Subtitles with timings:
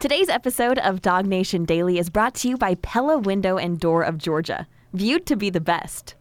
[0.00, 4.04] Today's episode of Dawg Nation Daily is brought to you by Pella Window and Door
[4.04, 6.14] of Georgia, viewed to be the best.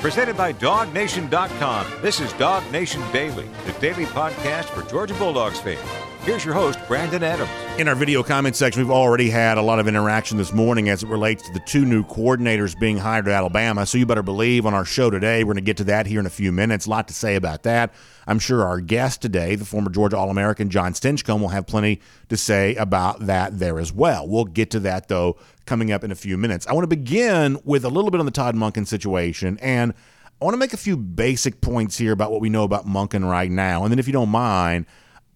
[0.00, 1.86] Presented by DawgNation.com.
[2.00, 6.07] This is Dawg Nation Daily, the daily podcast for Georgia Bulldogs fans.
[6.28, 7.50] Here's your host, Brandon Adams.
[7.78, 11.02] In our video comment section, we've already had a lot of interaction this morning as
[11.02, 13.86] it relates to the two new coordinators being hired at Alabama.
[13.86, 16.20] So you better believe on our show today, we're going to get to that here
[16.20, 16.84] in a few minutes.
[16.84, 17.94] A lot to say about that.
[18.26, 21.98] I'm sure our guest today, the former Georgia All American Jon Stinchcomb, will have plenty
[22.28, 24.28] to say about that there as well.
[24.28, 26.66] We'll get to that, though, coming up in a few minutes.
[26.66, 29.58] I want to begin with a little bit on the Todd Monken situation.
[29.62, 29.94] And
[30.42, 33.26] I want to make a few basic points here about what we know about Monken
[33.26, 33.82] right now.
[33.84, 34.84] And then, if you don't mind,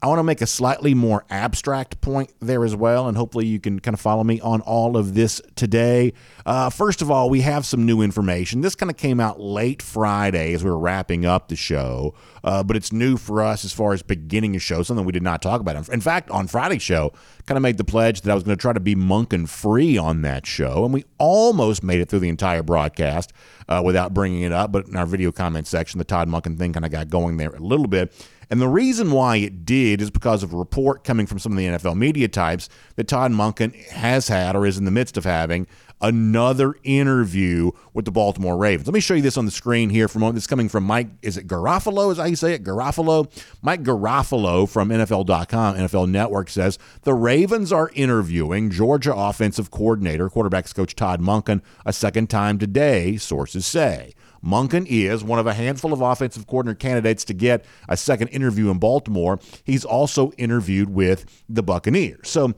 [0.03, 3.61] I want to make a slightly more abstract point there as well, and hopefully you
[3.61, 6.13] can kind of follow me on all of this today.
[6.45, 8.63] Uh, first of all, we have some new information.
[8.63, 12.65] This kind of came out late Friday as we were wrapping up the show, uh,
[12.65, 15.41] but it's new for us as far as beginning a show, something we did not
[15.41, 15.89] talk about.
[15.89, 17.13] In fact, on Friday's show,
[17.47, 19.97] kind of made the pledge that I was going to try to be Monken free
[19.97, 23.33] on that show, and we almost made it through the entire broadcast
[23.69, 24.73] uh, without bringing it up.
[24.73, 27.51] But in our video comment section, the Todd Monken thing kind of got going there
[27.51, 28.13] a little bit.
[28.53, 31.59] And the reason why it did is because of a report coming from some of
[31.59, 35.25] the NFL media types that Todd Monken has had or is in the midst of
[35.25, 35.67] having
[36.03, 38.87] another interview with the Baltimore Ravens.
[38.87, 40.35] Let me show you this on the screen here for a moment.
[40.35, 42.13] This is coming from Mike, is it Garafolo?
[42.13, 42.63] Is how you say it?
[42.63, 43.31] Garafolo?
[43.63, 50.75] Mike Garafolo from NFL.com, NFL Network says the Ravens are interviewing Georgia offensive coordinator, quarterbacks
[50.75, 54.13] coach Todd Monken, a second time today, sources say.
[54.45, 58.71] Monken is one of a handful of offensive coordinator candidates to get a second interview
[58.71, 59.39] in Baltimore.
[59.65, 62.29] He's also interviewed with the Buccaneers.
[62.29, 62.55] So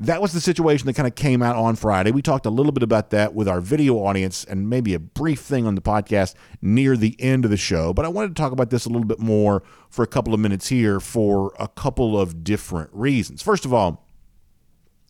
[0.00, 2.12] that was the situation that kind of came out on Friday.
[2.12, 5.40] We talked a little bit about that with our video audience and maybe a brief
[5.40, 7.92] thing on the podcast near the end of the show.
[7.92, 10.40] But I wanted to talk about this a little bit more for a couple of
[10.40, 13.42] minutes here for a couple of different reasons.
[13.42, 14.06] First of all,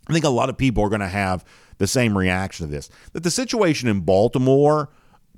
[0.09, 1.45] I think a lot of people are going to have
[1.77, 4.89] the same reaction to this that the situation in Baltimore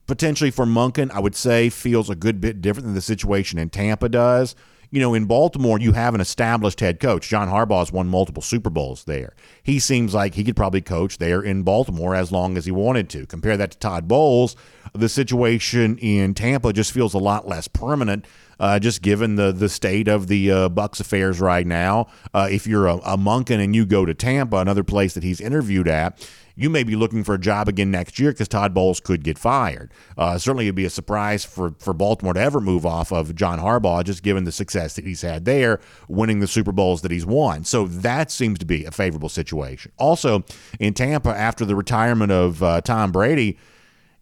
[0.07, 3.71] potentially for Monken, I would say feels a good bit different than the situation in
[3.71, 4.55] Tampa does.
[4.93, 7.29] You know, in Baltimore, you have an established head coach.
[7.29, 9.35] John Harbaugh has won multiple Super Bowls there.
[9.63, 13.09] He seems like he could probably coach there in Baltimore as long as he wanted
[13.11, 13.25] to.
[13.27, 14.57] Compare that to Todd Bowles,
[14.93, 18.27] the situation in Tampa just feels a lot less permanent.
[18.59, 22.67] Uh, just given the the state of the uh, Bucs affairs right now, uh, if
[22.67, 26.29] you're a, a Monken and you go to Tampa, another place that he's interviewed at,
[26.55, 29.39] you may be looking for a job again next year because Todd Bowles could get
[29.39, 29.93] fired.
[30.17, 33.59] Uh, certainly, it'd be a surprise for, for Baltimore to ever move off of John
[33.59, 37.27] Harbaugh, just given the success that he's had there, winning the Super Bowls that he's
[37.27, 37.65] won.
[37.65, 39.93] So that seems to be a favorable situation.
[39.99, 40.45] Also,
[40.79, 43.59] in Tampa, after the retirement of uh, Tom Brady,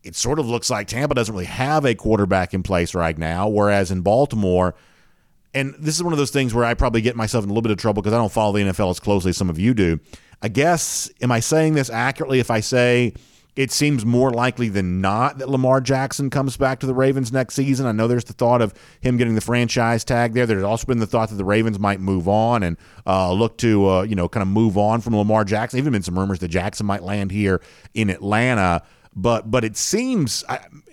[0.02, 3.48] it sort of looks like Tampa doesn't really have a quarterback in place right now,
[3.48, 4.74] whereas in Baltimore,
[5.54, 7.62] and this is one of those things where I probably get myself in a little
[7.62, 9.74] bit of trouble because I don't follow the NFL as closely as some of you
[9.74, 9.98] do.
[10.40, 13.14] I guess, am I saying this accurately if I say
[13.56, 17.54] it seems more likely than not that Lamar Jackson comes back to the Ravens next
[17.54, 17.86] season?
[17.86, 20.46] I know there's the thought of him getting the franchise tag there.
[20.46, 23.88] There's also been the thought that the Ravens might move on and uh, look to,
[23.88, 25.80] uh, you know, kind of move on from Lamar Jackson.
[25.80, 27.60] Even been some rumors that Jackson might land here
[27.94, 28.84] in Atlanta.
[29.16, 30.44] But but it seems,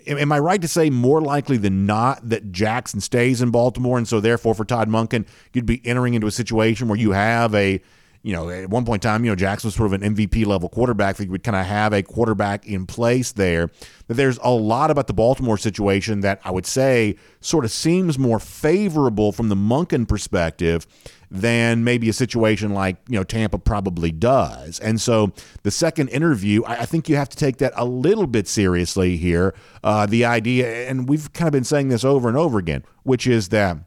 [0.08, 4.08] am I right to say more likely than not that Jackson stays in Baltimore, and
[4.08, 7.80] so therefore for Todd Monken, you'd be entering into a situation where you have a
[8.26, 10.48] you know, at one point in time, you know, Jackson was sort of an MVP
[10.48, 11.18] level quarterback.
[11.18, 13.70] That you would kind of have a quarterback in place there.
[14.08, 18.18] That there's a lot about the Baltimore situation that I would say sort of seems
[18.18, 20.88] more favorable from the Monken perspective
[21.30, 24.80] than maybe a situation like you know Tampa probably does.
[24.80, 25.32] And so
[25.62, 29.54] the second interview, I, think you have to take that a little bit seriously here.
[29.84, 33.28] Uh, the idea, and we've kind of been saying this over and over again, which
[33.28, 33.78] is that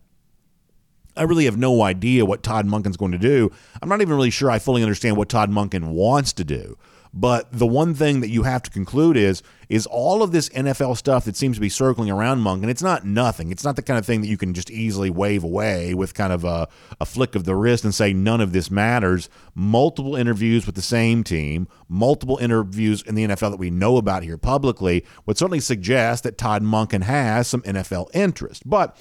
[1.18, 3.50] I really have no idea what Todd Monken's going to do.
[3.82, 6.76] I'm not even really sure I fully understand what Todd Monken wants to do.
[7.14, 10.96] But the one thing that you have to conclude is is all of this NFL
[10.96, 12.68] stuff that seems to be circling around Monken.
[12.68, 13.50] It's not nothing.
[13.50, 16.32] It's not the kind of thing that you can just easily wave away with kind
[16.32, 16.68] of a,
[17.00, 19.28] a flick of the wrist and say none of this matters.
[19.54, 24.22] Multiple interviews with the same team, multiple interviews in the NFL that we know about
[24.22, 28.68] here publicly would certainly suggest that Todd Monken has some NFL interest.
[28.68, 28.96] But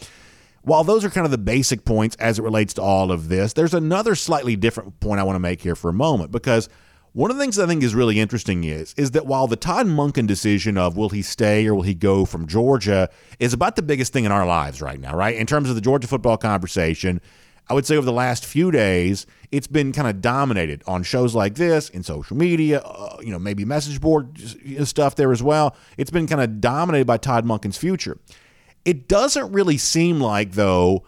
[0.68, 3.54] while those are kind of the basic points as it relates to all of this,
[3.54, 6.68] there's another slightly different point I want to make here for a moment because
[7.14, 9.88] one of the things I think is really interesting is is that while the Todd
[9.88, 13.10] Monken decision of will he stay or will he go from Georgia
[13.40, 15.38] is about the biggest thing in our lives right now, right?
[15.38, 17.22] In terms of the Georgia football conversation,
[17.70, 21.34] I would say over the last few days, it's been kind of dominated on shows
[21.34, 24.38] like this, in social media, uh, you know, maybe message board
[24.84, 25.78] stuff there as well.
[25.96, 28.18] It's been kind of dominated by Todd Monken's future.
[28.88, 31.04] It doesn't really seem like, though,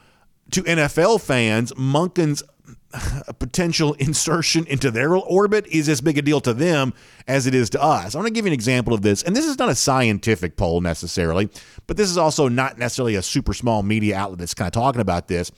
[0.51, 2.43] to NFL fans, Monken's
[3.25, 6.93] a potential insertion into their orbit is as big a deal to them
[7.25, 8.15] as it is to us.
[8.15, 10.57] I want to give you an example of this, and this is not a scientific
[10.57, 11.49] poll necessarily,
[11.87, 14.99] but this is also not necessarily a super small media outlet that's kind of talking
[14.99, 15.49] about this.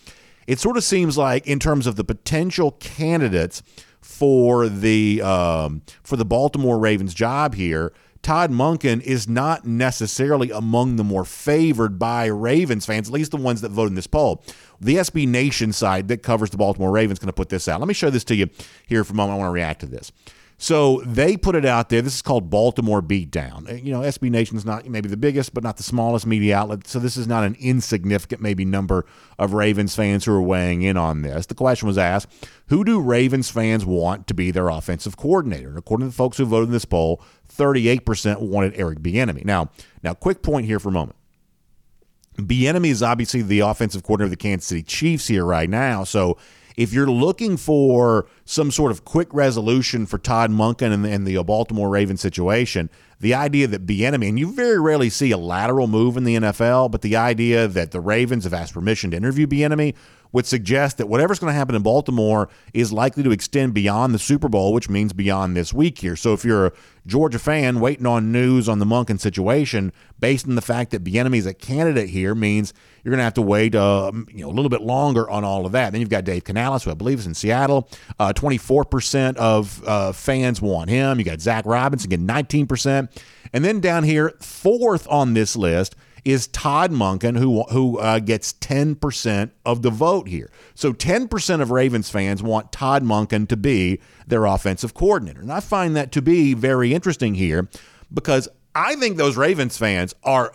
[0.46, 3.64] It sort of seems like, in terms of the potential candidates
[4.00, 10.96] for the um, for the Baltimore Ravens job here, Todd Monken is not necessarily among
[10.96, 14.44] the more favored by Ravens fans, at least the ones that vote in this poll.
[14.80, 17.80] The SB Nation side that covers the Baltimore Ravens going to put this out.
[17.80, 18.50] Let me show this to you
[18.88, 19.38] here for a moment.
[19.38, 20.12] I want to react to this.
[20.62, 22.04] So they put it out there.
[22.04, 23.84] This is called Baltimore Beatdown.
[23.84, 26.86] You know, SB Nation's not maybe the biggest, but not the smallest media outlet.
[26.86, 29.08] So this is not an insignificant, maybe, number
[29.40, 31.48] of Ravens fans who are weighing in on this.
[31.48, 32.28] The question was asked
[32.68, 35.76] Who do Ravens fans want to be their offensive coordinator?
[35.76, 39.44] According to the folks who voted in this poll, 38% wanted Eric Bieniemy.
[39.44, 39.72] Now,
[40.04, 41.18] now, quick point here for a moment.
[42.38, 46.04] Bieniemy is obviously the offensive coordinator of the Kansas City Chiefs here right now.
[46.04, 46.38] So
[46.78, 51.38] if you're looking for some sort of quick resolution for Todd Monken and, and the
[51.38, 52.90] uh, Baltimore Ravens situation,
[53.20, 56.92] the idea that Bieniemy, and you very rarely see a lateral move in the NFL,
[56.92, 59.96] but the idea that the Ravens have asked permission to interview Bieniemy
[60.32, 64.20] would suggest that whatever's going to happen in Baltimore is likely to extend beyond the
[64.20, 66.16] Super Bowl, which means beyond this week here.
[66.16, 66.72] So if you're a
[67.06, 71.38] Georgia fan waiting on news on the Monken situation, based on the fact that Bieniemy
[71.38, 72.74] is a candidate here, means
[73.04, 75.66] you're going to have to wait uh, you know a little bit longer on all
[75.66, 75.92] of that.
[75.92, 77.90] Then you've got Dave Canales, who I believe is in Seattle.
[78.20, 81.18] Uh, 24% of uh, fans want him.
[81.18, 83.10] You got Zac Robinson, getting 19%.
[83.54, 88.54] And then down here, fourth on this list– is Todd Monken, who who uh, gets
[88.54, 90.52] 10% of the vote here.
[90.76, 95.42] So 10% of Ravens fans want Todd Monken to be their offensive coordinator.
[95.42, 97.68] And I find that to be very interesting here
[98.14, 100.54] because I think those Ravens fans are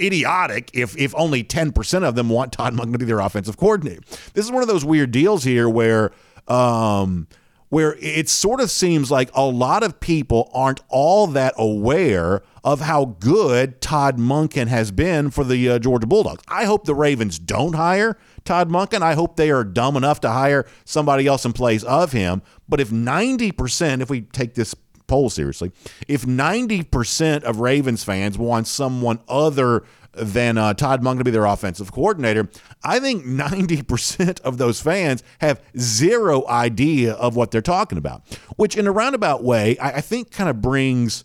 [0.00, 4.02] idiotic if if only 10% of them want Todd Monken to be their offensive coordinator.
[4.32, 6.12] This is one of those weird deals here where
[6.46, 7.26] um,
[7.68, 12.82] where it sort of seems like a lot of people aren't all that aware of
[12.82, 16.44] how good Todd Monken has been for the uh, Georgia Bulldogs.
[16.48, 19.00] I hope the Ravens don't hire Todd Monken.
[19.00, 22.42] I hope they are dumb enough to hire somebody else in place of him.
[22.68, 24.74] But if 90%, if we take this
[25.06, 25.72] poll seriously,
[26.08, 31.46] if 90% of Ravens fans want someone other than uh, Todd Monken to be their
[31.46, 32.50] offensive coordinator,
[32.84, 38.24] I think 90% of those fans have zero idea of what they're talking about,
[38.56, 41.24] which in a roundabout way, I, I think kind of brings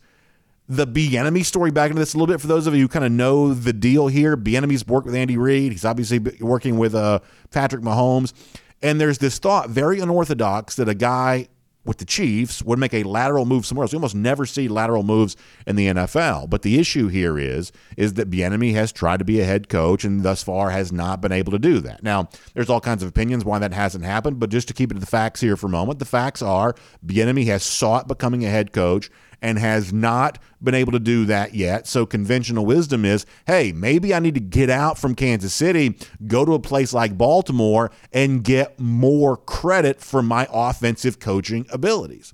[0.70, 3.06] the Bieniemy story back into this a little bit for those of you who kind
[3.06, 4.38] of know the deal here.
[4.38, 5.72] Bieniemy's worked with Andy Reid.
[5.72, 7.20] He's obviously working with uh,
[7.52, 8.34] Patrick Mahomes.
[8.82, 11.48] And there's this thought, very unorthodox, that a guy
[11.86, 13.92] with the Chiefs would make a lateral move somewhere else.
[13.92, 15.36] We almost never see lateral moves
[15.68, 16.50] in the NFL.
[16.50, 20.04] But the issue here is is that Bieniemy has tried to be a head coach
[20.04, 22.04] and thus far has not been able to do that.
[22.04, 24.96] Now, there's all kinds of opinions why that hasn't happened, but just to keep it
[24.96, 26.74] to the facts here for a moment, the facts are
[27.06, 29.10] Bieniemy has sought becoming a head coach
[29.44, 31.86] and has not been able to do that yet.
[31.86, 36.46] So conventional wisdom is, hey, maybe I need to get out from Kansas City, go
[36.46, 42.34] to a place like Baltimore and get more credit for my offensive coaching abilities.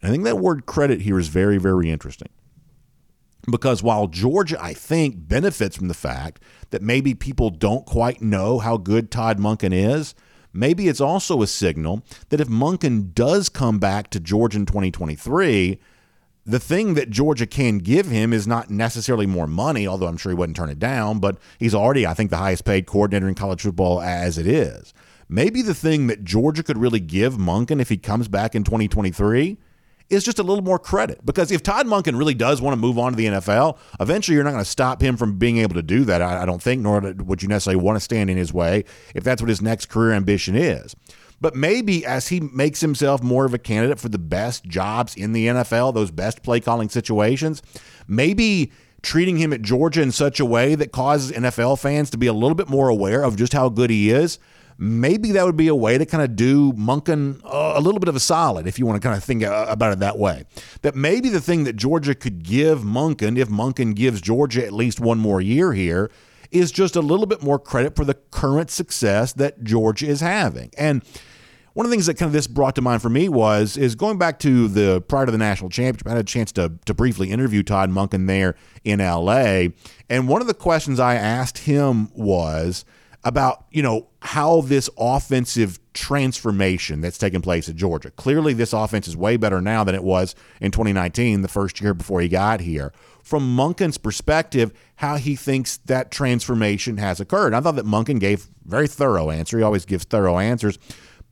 [0.00, 2.30] And I think that word credit here is very, very interesting.
[3.50, 6.40] Because while Georgia, I think, benefits from the fact
[6.70, 10.14] that maybe people don't quite know how good Todd Monken is,
[10.54, 15.78] maybe it's also a signal that if Monken does come back to Georgia in 2023,
[16.46, 20.30] the thing that Georgia can give him is not necessarily more money, although I'm sure
[20.30, 23.34] he wouldn't turn it down, but he's already, I think, the highest paid coordinator in
[23.34, 24.92] college football as it is.
[25.28, 29.56] Maybe the thing that Georgia could really give Monken if he comes back in 2023
[30.10, 31.24] is just a little more credit.
[31.24, 34.44] Because if Todd Monken really does want to move on to the NFL, eventually you're
[34.44, 37.00] not going to stop him from being able to do that, I, don't think, nor
[37.00, 38.84] would you necessarily want to stand in his way
[39.14, 40.94] if that's what his next career ambition is.
[41.40, 45.32] But maybe as he makes himself more of a candidate for the best jobs in
[45.32, 47.62] the NFL, those best play calling situations,
[48.06, 48.72] maybe
[49.02, 52.32] treating him at Georgia in such a way that causes NFL fans to be a
[52.32, 54.38] little bit more aware of just how good he is.
[54.76, 58.16] Maybe that would be a way to kind of do Monken a little bit of
[58.16, 60.44] a solid, if you want to kind of think uh, about it that way.
[60.82, 64.98] That maybe the thing that Georgia could give Monken, if Monken gives Georgia at least
[64.98, 66.10] one more year here,
[66.54, 70.70] is just a little bit more credit for the current success that Georgia is having.
[70.78, 71.02] And
[71.74, 73.96] one of the things that kind of this brought to mind for me was is
[73.96, 76.06] going back to the prior to the national championship.
[76.06, 79.72] I had a chance to to briefly interview Todd Monken there in L.A.
[80.08, 82.84] And one of the questions I asked him was.
[83.26, 88.10] About you know how this offensive transformation that's taken place at Georgia.
[88.10, 91.94] Clearly, this offense is way better now than it was in 2019, the first year
[91.94, 92.92] before he got here.
[93.22, 97.54] From Monken's perspective, how he thinks that transformation has occurred.
[97.54, 99.56] I thought that Munkin gave very thorough answer.
[99.56, 100.78] He always gives thorough answers,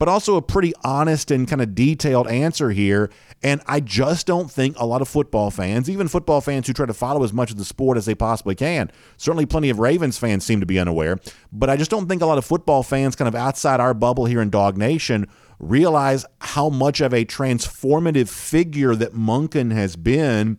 [0.03, 3.09] but also a pretty honest and kind of detailed answer here.
[3.41, 6.87] And I just don't think a lot of football fans, even football fans who try
[6.87, 10.19] to follow as much of the sport as they possibly can, certainly plenty of Ravens
[10.19, 11.21] fans seem to be unaware,
[11.53, 14.25] but I just don't think a lot of football fans, kind of outside our bubble
[14.25, 15.29] here in Dawg Nation,
[15.61, 20.59] realize how much of a transformative figure that Monken has been.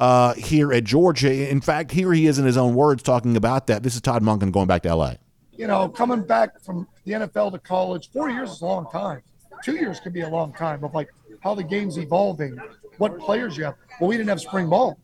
[0.00, 1.48] Uh, here at Georgia.
[1.48, 3.84] In fact, here he is in his own words talking about that.
[3.84, 5.14] This is Todd Monken going back to LA.
[5.52, 9.22] You know, coming back from the NFL to college, four years is a long time.
[9.64, 11.08] Two years could be a long time of like
[11.40, 12.58] how the game's evolving,
[12.98, 13.74] what players you have.
[14.00, 14.98] Well, we didn't have spring ball,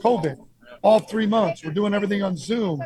[0.00, 0.38] COVID,
[0.82, 1.64] all three months.
[1.64, 2.82] We're doing everything on Zoom.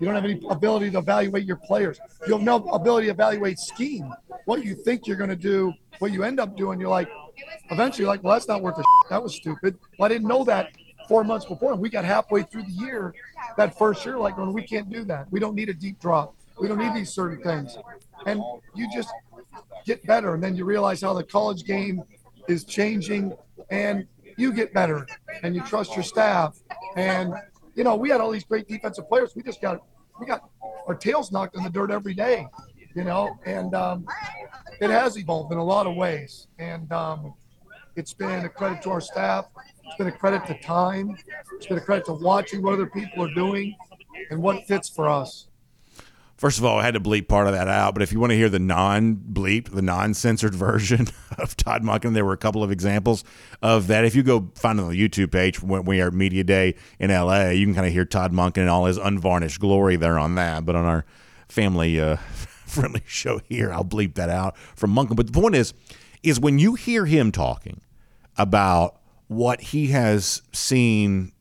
[0.00, 1.98] You don't have any ability to evaluate your players.
[2.26, 4.12] You have no ability to evaluate scheme.
[4.44, 7.08] What you think you're going to do, what you end up doing, you're like,
[7.70, 8.84] eventually, like, well, that's not worth it.
[9.08, 9.78] That was stupid.
[9.98, 10.72] Well, I didn't know that
[11.08, 11.72] four months before.
[11.72, 13.14] And we got halfway through the year,
[13.56, 15.30] that first year, like, when we can't do that.
[15.30, 16.34] We don't need a deep drop.
[16.60, 17.76] We don't need these certain things.
[18.26, 18.40] And
[18.74, 19.10] you just
[19.84, 20.34] get better.
[20.34, 22.02] And then you realize how the college game
[22.48, 23.34] is changing
[23.70, 24.06] and
[24.36, 25.06] you get better
[25.42, 26.58] and you trust your staff.
[26.96, 27.34] And,
[27.74, 29.34] you know, we had all these great defensive players.
[29.34, 29.80] We just got,
[30.20, 30.48] we got
[30.86, 32.46] our tails knocked in the dirt every day,
[32.94, 34.06] you know, and um,
[34.80, 36.48] it has evolved in a lot of ways.
[36.58, 37.34] And um,
[37.96, 39.46] it's been a credit to our staff.
[39.84, 41.16] It's been a credit to time.
[41.56, 43.76] It's been a credit to watching what other people are doing
[44.30, 45.48] and what fits for us.
[46.44, 48.32] First of all, I had to bleep part of that out, but if you want
[48.32, 51.08] to hear the non bleep, the non censored version
[51.38, 53.24] of Todd Monken, there were a couple of examples
[53.62, 54.04] of that.
[54.04, 57.10] If you go find it on the YouTube page when we are Media Day in
[57.10, 60.34] LA, you can kind of hear Todd Monken and all his unvarnished glory there on
[60.34, 60.66] that.
[60.66, 61.06] But on our
[61.48, 62.16] family uh,
[62.66, 65.16] friendly show here, I'll bleep that out from Monken.
[65.16, 65.72] But the point is,
[66.22, 67.80] is when you hear him talking
[68.36, 71.32] about what he has seen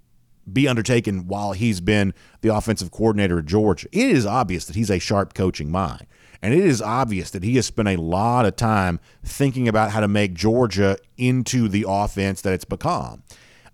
[0.51, 3.87] be undertaken while he's been the offensive coordinator at Georgia.
[3.91, 6.07] It is obvious that he's a sharp coaching mind.
[6.41, 10.01] And it is obvious that he has spent a lot of time thinking about how
[10.01, 13.23] to make Georgia into the offense that it's become.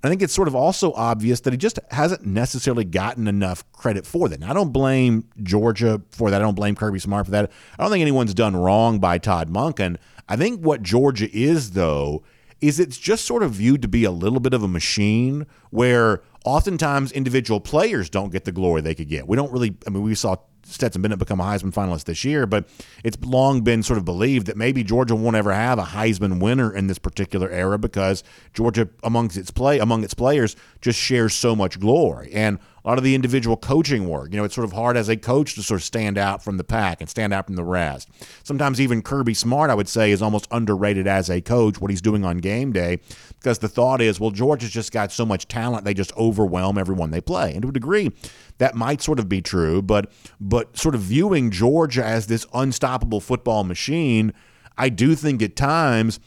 [0.04, 4.06] I think it's sort of also obvious that he just hasn't necessarily gotten enough credit
[4.06, 4.44] for that.
[4.44, 6.40] I don't blame Georgia for that.
[6.40, 7.52] I don't blame Kirby Smart for that.
[7.78, 9.98] I don't think anyone's done wrong by Todd Monken.
[10.30, 12.24] I think what Georgia is, though,
[12.62, 16.22] is it's just sort of viewed to be a little bit of a machine where
[16.46, 19.28] oftentimes individual players don't get the glory they could get.
[19.28, 22.46] We don't really, I mean, we saw Stetson Bennett become a Heisman finalist this year,
[22.46, 22.68] but
[23.04, 26.74] it's long been sort of believed that maybe Georgia won't ever have a Heisman winner
[26.74, 28.24] in this particular era because
[28.54, 32.32] Georgia, amongst its play, among its players, just shares so much glory.
[32.34, 34.32] And a lot of the individual coaching work.
[34.32, 36.58] You know, it's sort of hard as a coach to sort of stand out from
[36.58, 38.10] the pack and stand out from the rest.
[38.44, 42.02] Sometimes even Kirby Smart, I would say, is almost underrated as a coach, what he's
[42.02, 43.00] doing on game day,
[43.40, 47.12] because the thought is, well, Georgia's just got so much talent, they just overwhelm everyone
[47.12, 47.54] they play.
[47.54, 48.12] And to a degree,
[48.58, 53.22] that might sort of be true, but but sort of viewing Georgia as this unstoppable
[53.22, 54.34] football machine,
[54.78, 56.20] I do think at times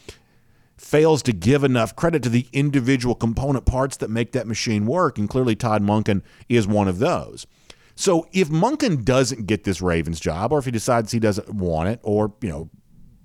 [0.82, 5.16] fails to give enough credit to the individual component parts that make that machine work.
[5.16, 7.46] And clearly, Todd Monken is one of those.
[7.94, 11.88] So if Monken doesn't get this Ravens job, or if he decides he doesn't want
[11.88, 12.70] it, or, you know,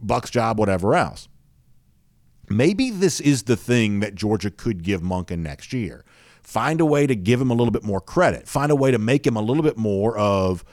[0.06, 1.28] Bucs job, whatever else,
[2.50, 6.06] maybe this is the thing that Georgia could give Monken next year.
[6.44, 8.48] Find a way to give him a little bit more credit.
[8.48, 10.64] Find a way to make him a little bit more of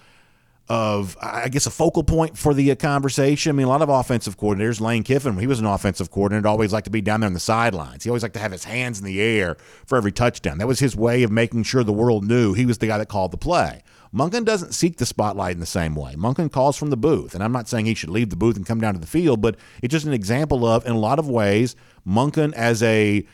[0.68, 3.50] of, I guess, a focal point for the uh, conversation.
[3.50, 6.72] I mean, a lot of offensive coordinators, Lane Kiffin, he was an offensive coordinator, always
[6.72, 8.04] liked to be down there on the sidelines.
[8.04, 10.58] He always liked to have his hands in the air for every touchdown.
[10.58, 13.08] That was his way of making sure the world knew he was the guy that
[13.08, 13.82] called the play.
[14.14, 16.14] Monken doesn't seek the spotlight in the same way.
[16.14, 18.64] Monken calls from the booth, and I'm not saying he should leave the booth and
[18.64, 21.28] come down to the field, but it's just an example of, in a lot of
[21.28, 21.74] ways,
[22.06, 23.26] Monken as a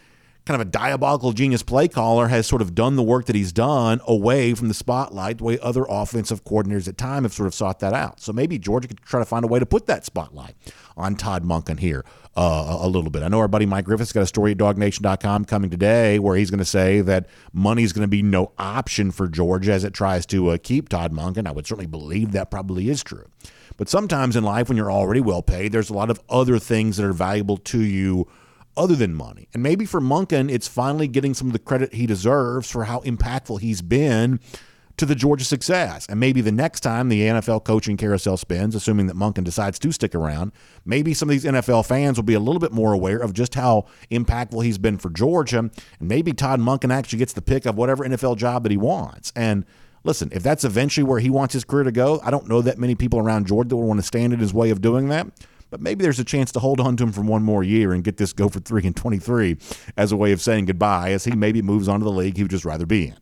[0.46, 3.52] kind of a diabolical genius play caller has sort of done the work that he's
[3.52, 7.54] done away from the spotlight the way other offensive coordinators at time have sort of
[7.54, 8.20] sought that out.
[8.20, 10.54] So maybe Georgia could try to find a way to put that spotlight
[10.96, 12.04] on Todd Monken here
[12.36, 13.22] uh, a little bit.
[13.22, 16.50] I know our buddy Mike Griffith's got a story at dawgnation.com coming today where he's
[16.50, 19.92] going to say that money is going to be no option for Georgia as it
[19.92, 21.46] tries to uh, keep Todd Monken.
[21.46, 23.26] I would certainly believe that probably is true.
[23.76, 26.98] But sometimes in life, when you're already well paid, there's a lot of other things
[26.98, 28.28] that are valuable to you
[28.76, 29.48] other than money.
[29.52, 33.00] And maybe for Monken, it's finally getting some of the credit he deserves for how
[33.00, 34.40] impactful he's been
[34.96, 36.06] to the Georgia success.
[36.08, 39.92] And maybe the next time the NFL coaching carousel spins, assuming that Monken decides to
[39.92, 40.52] stick around,
[40.84, 43.54] maybe some of these NFL fans will be a little bit more aware of just
[43.54, 45.58] how impactful he's been for Georgia.
[45.58, 49.32] And maybe Todd Monken actually gets the pick of whatever NFL job that he wants.
[49.34, 49.64] And
[50.04, 52.78] listen, if that's eventually where he wants his career to go, I don't know that
[52.78, 55.26] many people around Georgia that would want to stand in his way of doing that.
[55.70, 58.02] But maybe there's a chance to hold on to him for one more year and
[58.02, 59.56] get this go for three and 23
[59.96, 62.42] as a way of saying goodbye as he maybe moves on to the league he
[62.42, 63.16] would just rather be in.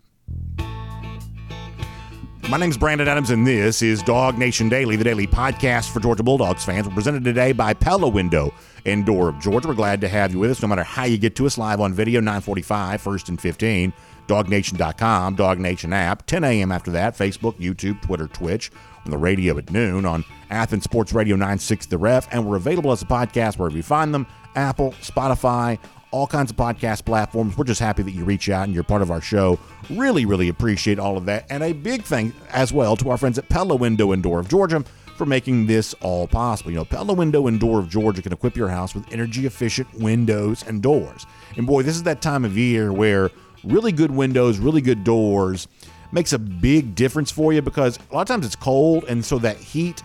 [2.49, 6.23] My name's Brandon Adams, and this is Dawg Nation Daily, the daily podcast for Georgia
[6.23, 6.89] Bulldogs fans.
[6.89, 8.55] We're presented today by Pella Window
[8.87, 9.69] and Door of Georgia.
[9.69, 11.79] We're glad to have you with us, no matter how you get to us live
[11.79, 13.93] on video, 945, first and 15,
[14.29, 16.73] dawgnation.com, Dawg Nation app, 10 a.m.
[16.73, 18.71] after that, Facebook, YouTube, Twitter, Twitch,
[19.11, 23.03] the radio at noon, on Athens Sports Radio 96 The Ref, and we're available as
[23.03, 25.79] a podcast wherever you find them Apple, Spotify,
[26.11, 27.57] all kinds of podcast platforms.
[27.57, 29.59] We're just happy that you reach out and you're part of our show.
[29.91, 31.47] Really, really appreciate all of that.
[31.51, 34.49] And a big thank as well to our friends at Pella Window and Door of
[34.49, 34.85] Georgia
[35.17, 36.71] for making this all possible.
[36.71, 39.93] You know, Pella Window and Door of Georgia can equip your house with energy efficient
[39.95, 41.27] windows and doors.
[41.57, 43.31] And boy, this is that time of year where
[43.65, 45.67] really good windows, really good doors
[46.13, 49.39] makes a big difference for you because a lot of times it's cold and so
[49.39, 50.03] that heat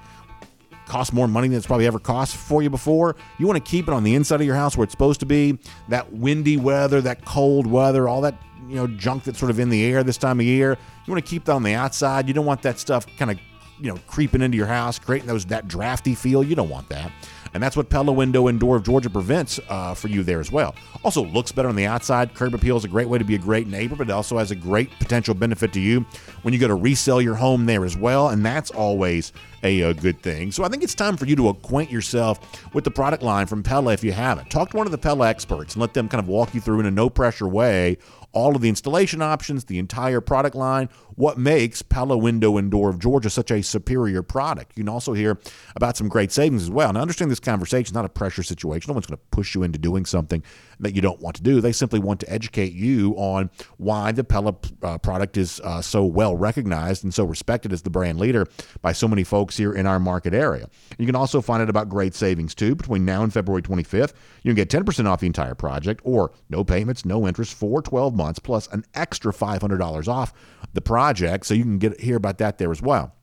[0.86, 3.16] costs more money than it's probably ever cost for you before.
[3.40, 5.26] You want to keep it on the inside of your house where it's supposed to
[5.26, 5.58] be.
[5.90, 8.36] That windy weather, that cold weather, all that
[8.68, 10.78] you know junk that's sort of in the air this time of year.
[11.06, 12.28] You want to keep that on the outside.
[12.28, 13.40] You don't want that stuff kind of
[13.80, 16.44] you know creeping into your house, creating those that drafty feel.
[16.44, 17.12] You don't want that.
[17.54, 20.52] And that's what Pella Window and Door of Georgia prevents uh, for you there as
[20.52, 20.76] well.
[21.04, 22.34] Also, looks better on the outside.
[22.34, 24.52] Curb appeal is a great way to be a great neighbor, but it also has
[24.52, 26.06] a great potential benefit to you
[26.42, 28.30] when you go to resell your home there as well.
[28.30, 29.34] And that's always
[29.64, 30.52] a, a, good thing.
[30.52, 32.40] So I think it's time for you to acquaint yourself
[32.74, 34.50] with the product line from Pella if you haven't.
[34.50, 36.82] Talk to one of the Pella experts and let them kind of walk you through
[36.82, 37.98] in a no pressure way
[38.34, 42.90] all of the installation options, the entire product line, what makes Pella Window and Door
[42.90, 44.74] of Georgia such a superior product.
[44.76, 45.40] You can also hear
[45.76, 46.92] about some great savings as well.
[46.92, 48.90] Now, understand this conversation is not a pressure situation.
[48.90, 50.44] No one's going to push you into doing something
[50.84, 51.62] that you don't want to do.
[51.62, 56.06] They simply want to educate you on why the Pella uh, product is uh, so
[56.06, 58.46] well recognized and so respected as the brand leader
[58.82, 60.70] by so many folks here in our market area.
[60.98, 64.14] You can also find out about great savings too between now and February 25th.
[64.44, 68.16] You can get 10% off the entire project or no payments, no interest for 12
[68.16, 70.34] months plus an extra $500 off
[70.74, 71.46] the project.
[71.46, 73.16] So you can get hear about that there as well.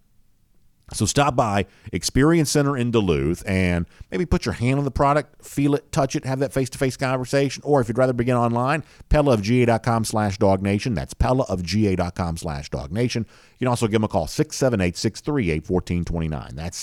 [0.92, 5.44] So stop by Experience Center in Duluth and maybe put your hand on the product,
[5.44, 7.62] feel it, touch it, have that face-to-face conversation.
[7.64, 10.94] Or if you'd rather begin online, pellaofga.com slash dognation.
[10.94, 13.26] That's pellaofga.com slash dognation.
[13.58, 16.54] You can also give them a call, 678-638-1429.
[16.54, 16.78] That's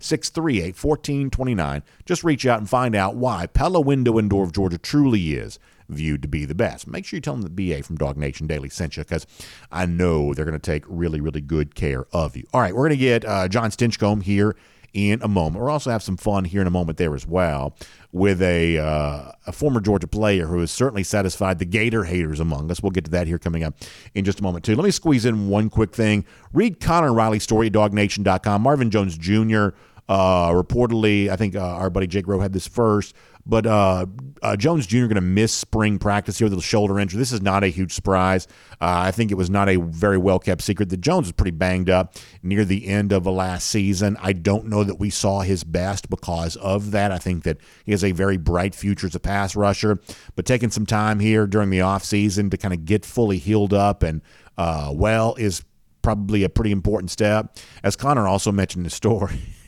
[0.00, 1.82] 678-638-1429.
[2.06, 5.58] Just reach out and find out why Pella Window and Door of Georgia truly is
[5.88, 6.86] viewed to be the best.
[6.86, 9.26] Make sure you tell them the BA from Dawg Nation Daily sent you because
[9.70, 12.44] I know they're going to take really, really good care of you.
[12.52, 14.56] All right, we're going to get uh, Jon Stinchcomb here
[14.92, 15.62] in a moment.
[15.62, 17.74] We'll also have some fun here in a moment there as well
[18.12, 22.70] with a uh, a former Georgia player who has certainly satisfied the Gator haters among
[22.70, 22.82] us.
[22.82, 23.74] We'll get to that here coming up
[24.14, 24.76] in just a moment too.
[24.76, 26.24] Let me squeeze in one quick thing.
[26.52, 28.62] Read Connor Riley's story at DawgNation.com.
[28.62, 29.68] Marvin Jones Jr.
[30.08, 33.14] Uh, reportedly, I think uh, our buddy Jake Rowe had this first,
[33.44, 34.06] but uh,
[34.42, 35.06] uh Jones Jr.
[35.06, 37.18] going to miss spring practice here with a shoulder injury.
[37.18, 38.46] This is not a huge surprise.
[38.80, 41.56] Uh, I think it was not a very well kept secret that Jones was pretty
[41.56, 44.16] banged up near the end of the last season.
[44.20, 47.12] I don't know that we saw his best because of that.
[47.12, 49.98] I think that he has a very bright future as a pass rusher,
[50.36, 54.02] but taking some time here during the offseason to kind of get fully healed up
[54.02, 54.22] and
[54.58, 55.64] uh, well is
[56.02, 57.56] probably a pretty important step.
[57.82, 59.40] As Connor also mentioned in the story.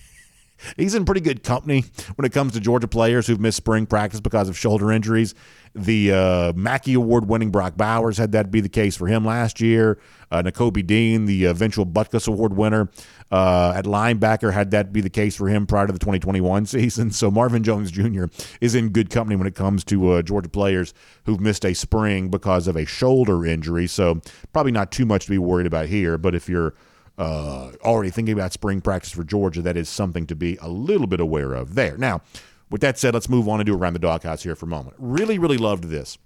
[0.76, 1.84] he's in pretty good company
[2.16, 5.34] when it comes to Georgia players who've missed spring practice because of shoulder injuries.
[5.74, 9.60] The uh, Mackey Award winning Brock Bowers had that be the case for him last
[9.60, 9.98] year.
[10.30, 12.88] Uh, Nakobe Dean, the eventual Butkus Award winner
[13.32, 17.10] uh, at linebacker, had that be the case for him prior to the 2021 season.
[17.10, 18.26] So Marvin Jones Jr.
[18.60, 22.28] is in good company when it comes to uh, Georgia players who've missed a spring
[22.28, 23.88] because of a shoulder injury.
[23.88, 24.20] So
[24.52, 26.18] probably not too much to be worried about here.
[26.18, 26.74] But if you're
[27.18, 31.06] uh, already thinking about spring practice for Georgia, that is something to be a little
[31.06, 31.96] bit aware of there.
[31.96, 32.22] Now,
[32.70, 34.96] with that said, let's move on and do around the doghouse here for a moment.
[34.98, 36.18] Really, really loved this.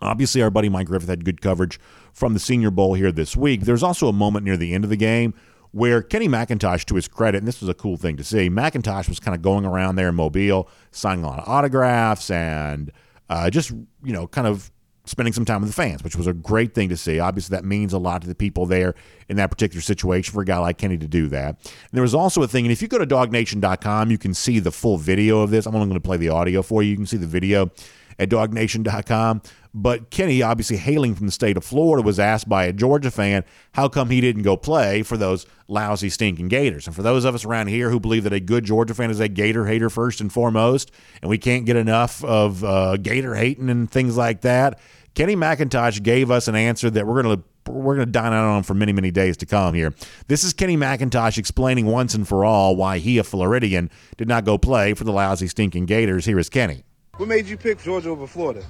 [0.00, 1.80] Obviously, our buddy Mike Griffith had good coverage
[2.12, 3.62] from the Senior Bowl here this week.
[3.62, 5.34] There's also a moment near the end of the game
[5.72, 9.08] where Kenny McIntosh, to his credit, and this was a cool thing to see, McIntosh
[9.08, 12.92] was kind of going around there in Mobile, signing a lot of autographs and
[13.28, 14.70] uh, just, you know, kind of
[15.06, 17.18] spending some time with the fans, which was a great thing to see.
[17.18, 18.94] Obviously, that means a lot to the people there
[19.28, 21.48] in that particular situation for a guy like Kenny to do that.
[21.64, 24.58] And there was also a thing, and if you go to dawgnation.com, you can see
[24.58, 25.66] the full video of this.
[25.66, 26.90] I'm only going to play the audio for you.
[26.90, 27.70] You can see the video
[28.18, 29.42] at dawgnation.com.
[29.78, 33.44] But Kenny, obviously hailing from the state of Florida, was asked by a Georgia fan
[33.72, 36.86] how come he didn't go play for those lousy, stinking Gators.
[36.86, 39.20] And for those of us around here who believe that a good Georgia fan is
[39.20, 43.68] a Gator hater first and foremost, and we can't get enough of uh, Gator hating
[43.68, 44.80] and things like that,
[45.14, 48.44] Kenny McIntosh gave us an answer that we're going to we're going to dine out
[48.44, 49.92] on for many, many days to come here.
[50.28, 54.46] This is Kenny McIntosh explaining once and for all why he, a Floridian, did not
[54.46, 56.24] go play for the lousy, stinking Gators.
[56.24, 56.84] Here is Kenny.
[57.16, 58.64] What made you pick Georgia over Florida?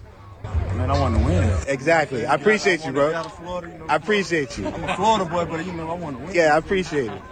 [0.76, 1.56] Man, I want to win.
[1.68, 2.26] Exactly.
[2.26, 3.22] I appreciate you, bro.
[3.22, 4.66] Florida, you know, I appreciate you.
[4.66, 6.34] I'm a Florida boy, but you know I want to win.
[6.34, 7.22] Yeah, I appreciate it.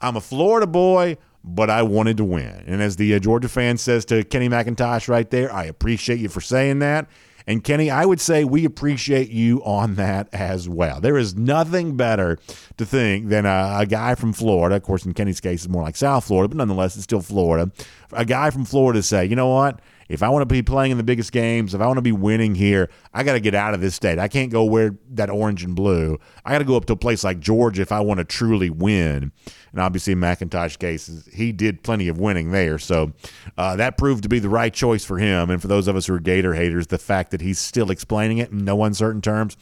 [0.00, 2.64] I'm a Florida boy, but I wanted to win.
[2.66, 6.28] And as the uh, Georgia fan says to Kenny McIntosh right there, I appreciate you
[6.28, 7.08] for saying that.
[7.48, 11.00] And Kenny, I would say we appreciate you on that as well.
[11.00, 12.38] There is nothing better
[12.76, 14.76] to think than a, a, guy from Florida.
[14.76, 17.72] Of course, in Kenny's case, it's more like South Florida, but nonetheless, it's still Florida.
[18.12, 19.80] A guy from Florida say, you know what?
[20.08, 22.12] If I want to be playing in the biggest games, if I want to be
[22.12, 24.18] winning here, I got to get out of this state.
[24.18, 26.18] I can't go wear that orange and blue.
[26.44, 28.70] I got to go up to a place like Georgia if I want to truly
[28.70, 29.32] win.
[29.72, 32.78] And obviously, in McIntosh cases, he did plenty of winning there.
[32.78, 33.12] So
[33.56, 35.50] uh, that proved to be the right choice for him.
[35.50, 38.38] And for those of us who are Gator haters, the fact that he's still explaining
[38.38, 39.56] it in no uncertain terms,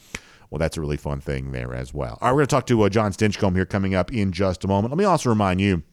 [0.49, 2.17] well, that's a really fun thing there as well.
[2.21, 4.63] All right, we're going to talk to uh, Jon Stinchcomb here coming up in just
[4.63, 4.91] a moment.
[4.93, 5.83] Let me also remind you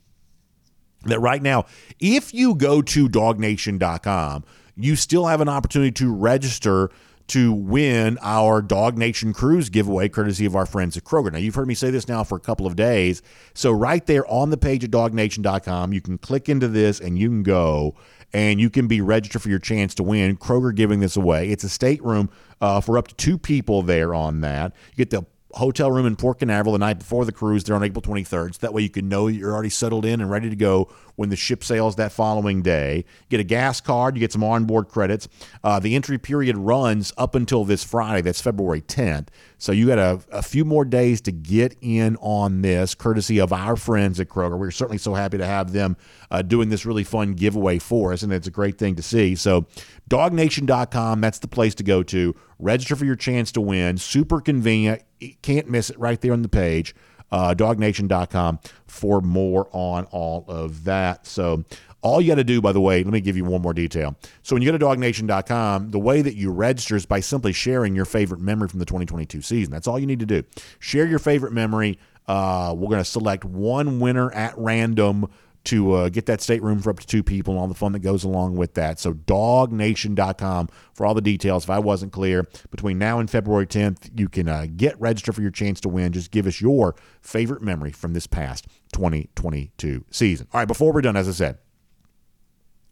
[1.07, 1.67] that right now,
[2.01, 4.45] if you go to dawgnation.com,
[4.77, 6.91] you still have an opportunity to register
[7.27, 11.33] to win our Dawg Nation Cruise giveaway, courtesy of our friends at Kroger.
[11.33, 13.23] Now, you've heard me say this now for a couple of days.
[13.55, 17.29] So, right there on the page at dawgnation.com, you can click into this and you
[17.29, 17.95] can go
[18.35, 20.37] and you can be registered for your chance to win.
[20.37, 21.49] Kroger giving this away.
[21.49, 22.29] It's a stateroom
[22.61, 24.75] uh, for up to two people there on that.
[24.95, 27.83] You get the hotel room in Port Canaveral the night before the cruise there on
[27.83, 28.55] April 23rd.
[28.55, 31.29] So that way you can know you're already settled in and ready to go when
[31.29, 32.97] the ship sails that following day.
[32.97, 35.29] You get a gas card, you get some onboard credits.
[35.63, 39.29] Uh, the entry period runs up until this Friday, that's February 10th.
[39.59, 43.53] So you got a, a few more days to get in on this, courtesy of
[43.53, 44.59] our friends at Kroger.
[44.59, 45.97] We're certainly so happy to have them
[46.31, 49.35] uh, doing this really fun giveaway for us, and it's a great thing to see.
[49.35, 49.67] So,
[50.09, 52.35] dawgnation.com, that's the place to go to.
[52.59, 53.99] Register for your chance to win.
[53.99, 55.03] Super convenient.
[55.43, 56.95] Can't miss it right there on the page.
[57.35, 61.27] Uh, dawgnation.com for more on all of that.
[61.27, 61.65] So,
[62.01, 64.15] all you got to do, by the way, let me give you one more detail.
[64.43, 67.97] So when you go to dawgnation.com, the way that you register is by simply sharing
[67.97, 69.73] your favorite memory from the 2022 season.
[69.73, 70.45] That's all you need to do.
[70.79, 71.99] Share your favorite memory.
[72.29, 75.29] Uh, we're going to select one winner at random
[75.65, 78.01] to uh, get that stateroom for up to two people and all the fun that
[78.01, 78.99] goes along with that.
[78.99, 81.65] So, dawgnation.com for all the details.
[81.65, 85.43] If I wasn't clear, between now and February 10th, you can uh, get registered for
[85.43, 86.13] your chance to win.
[86.13, 90.47] Just give us your favorite memory from this past 2022 season.
[90.53, 91.59] All right, before we're done, as I said,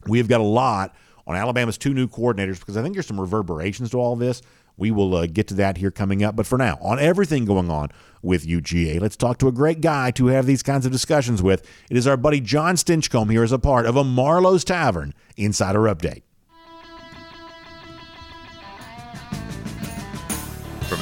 [0.06, 0.94] we have got a lot
[1.26, 4.42] on Alabama's two new coordinators because I think there's some reverberations to all this.
[4.76, 6.34] We will uh, get to that here coming up.
[6.34, 7.90] But for now, on everything going on
[8.22, 11.66] with UGA, let's talk to a great guy to have these kinds of discussions with.
[11.90, 15.80] It is our buddy Jon Stinchcomb here as a part of a Marlowe's Tavern Insider
[15.80, 16.22] Update.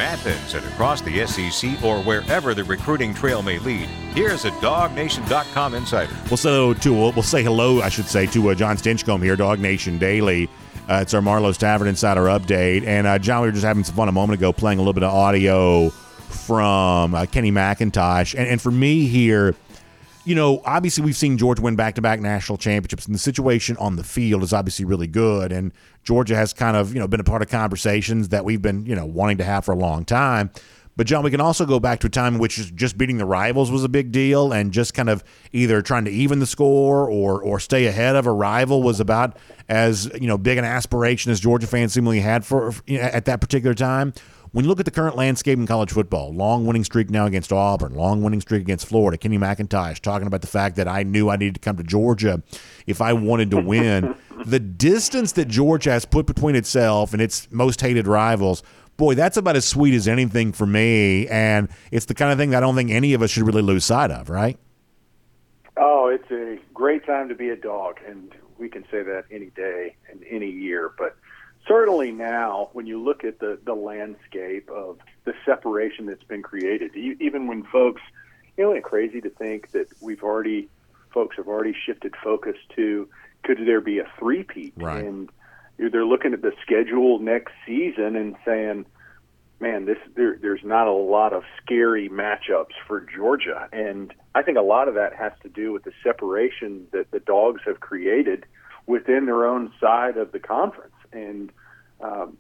[0.00, 5.74] Athens and across the SEC or wherever the recruiting trail may lead, here's a DawgNation.com
[5.74, 6.14] insider.
[6.28, 9.60] Well, so to we'll say hello, I should say, to uh, Jon Stinchcomb here, Dawg
[9.60, 10.48] Nation Daily.
[10.88, 12.84] Uh, it's our Marlowe's Tavern Insider update.
[12.84, 14.92] And uh, Jon, we were just having some fun a moment ago playing a little
[14.92, 18.34] bit of audio from uh, Kenny McIntosh.
[18.36, 19.54] And, and for me here,
[20.24, 23.76] you know, obviously we've seen Georgia win back to back national championships, and the situation
[23.78, 25.52] on the field is obviously really good.
[25.52, 25.72] And
[26.04, 28.94] Georgia has kind of, you know, been a part of conversations that we've been, you
[28.94, 30.50] know, wanting to have for a long time.
[30.96, 33.24] But Jon, we can also go back to a time in which just beating the
[33.24, 37.08] rivals was a big deal, and just kind of either trying to even the score
[37.08, 41.32] or or stay ahead of a rival was about as you know big an aspiration
[41.32, 44.12] as Georgia fans seemingly had for at that particular time.
[44.52, 47.52] When you look at the current landscape in college football, long winning streak now against
[47.52, 51.28] Auburn, long winning streak against Florida, Kenny McIntosh talking about the fact that I knew
[51.28, 52.42] I needed to come to Georgia
[52.86, 54.16] if I wanted to win.
[54.44, 58.64] the distance that Georgia has put between itself and its most hated rivals
[59.00, 61.26] boy, that's about as sweet as anything for me.
[61.28, 63.62] And it's the kind of thing that I don't think any of us should really
[63.62, 64.58] lose sight of, right?
[65.78, 69.46] Oh, it's a great time to be a dog, and we can say that any
[69.46, 70.92] day and any year.
[70.98, 71.16] But
[71.70, 76.96] certainly now, when you look at the, the landscape of the separation that's been created,
[76.96, 78.02] even when folks,
[78.56, 80.68] you know, it's crazy to think that we've already,
[81.14, 83.08] folks have already shifted focus to
[83.44, 84.74] could there be a three-peat?
[84.76, 85.04] Right.
[85.04, 85.30] And
[85.78, 88.84] they're looking at the schedule next season and saying,
[89.60, 94.58] "Man, this there, there's not a lot of scary matchups for Georgia." And I think
[94.58, 98.44] a lot of that has to do with the separation that the Dogs have created
[98.86, 101.50] within their own side of the conference and
[102.02, 102.36] um,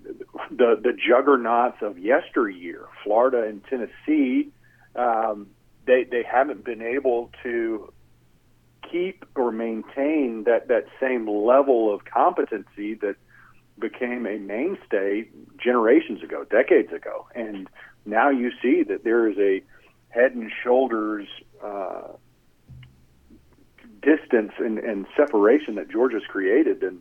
[0.50, 4.50] the the juggernauts of yesteryear, Florida and Tennessee.
[4.94, 5.48] Um,
[5.86, 7.92] they they haven't been able to
[8.90, 13.16] keep or maintain that that same level of competency that
[13.78, 15.28] became a mainstay
[15.62, 17.68] generations ago, decades ago, and
[18.04, 19.62] now you see that there is a
[20.10, 21.26] head and shoulders
[21.62, 22.08] uh,
[24.02, 27.00] distance and, and separation that Georgia's created, and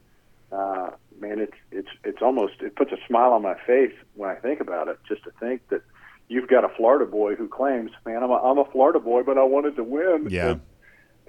[0.51, 4.35] uh, man, it's it's it's almost it puts a smile on my face when I
[4.35, 4.99] think about it.
[5.07, 5.81] Just to think that
[6.27, 9.37] you've got a Florida boy who claims, "Man, I'm a, I'm a Florida boy, but
[9.37, 10.51] I wanted to win." Yeah.
[10.51, 10.61] And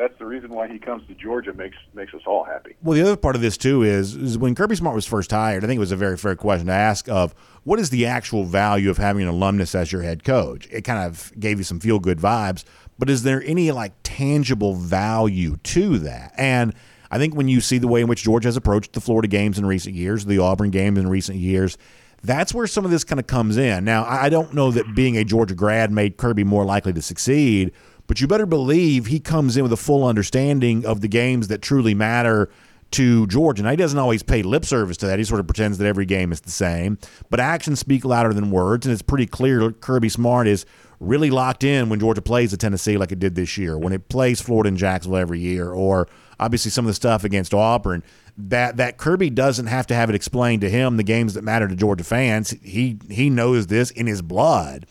[0.01, 1.53] that's the reason why he comes to Georgia.
[1.53, 2.75] makes makes us all happy.
[2.83, 5.63] Well, the other part of this too is, is when Kirby Smart was first hired.
[5.63, 8.45] I think it was a very fair question to ask of what is the actual
[8.45, 10.67] value of having an alumnus as your head coach.
[10.71, 12.65] It kind of gave you some feel good vibes,
[12.99, 16.33] but is there any like tangible value to that?
[16.37, 16.75] And
[17.11, 19.59] I think when you see the way in which Georgia has approached the Florida games
[19.59, 21.77] in recent years, the Auburn games in recent years,
[22.23, 23.85] that's where some of this kind of comes in.
[23.85, 27.73] Now, I don't know that being a Georgia grad made Kirby more likely to succeed,
[28.07, 31.63] but you better believe he comes in with a full understanding of the games that
[31.63, 32.51] truly matter
[32.93, 33.63] to Georgia.
[33.63, 35.19] Now, he doesn't always pay lip service to that.
[35.19, 36.99] He sort of pretends that every game is the same,
[37.31, 40.67] but actions speak louder than words, and it's pretty clear Kirby Smart is
[40.99, 44.09] really locked in when Georgia plays at Tennessee like it did this year, when it
[44.09, 46.09] plays Florida and Jacksonville every year, or
[46.41, 48.03] obviously some of the stuff against Auburn.
[48.37, 51.69] That that Kirby doesn't have to have it explained to him the games that matter
[51.69, 52.51] to Georgia fans.
[52.63, 54.87] He he knows this in his blood,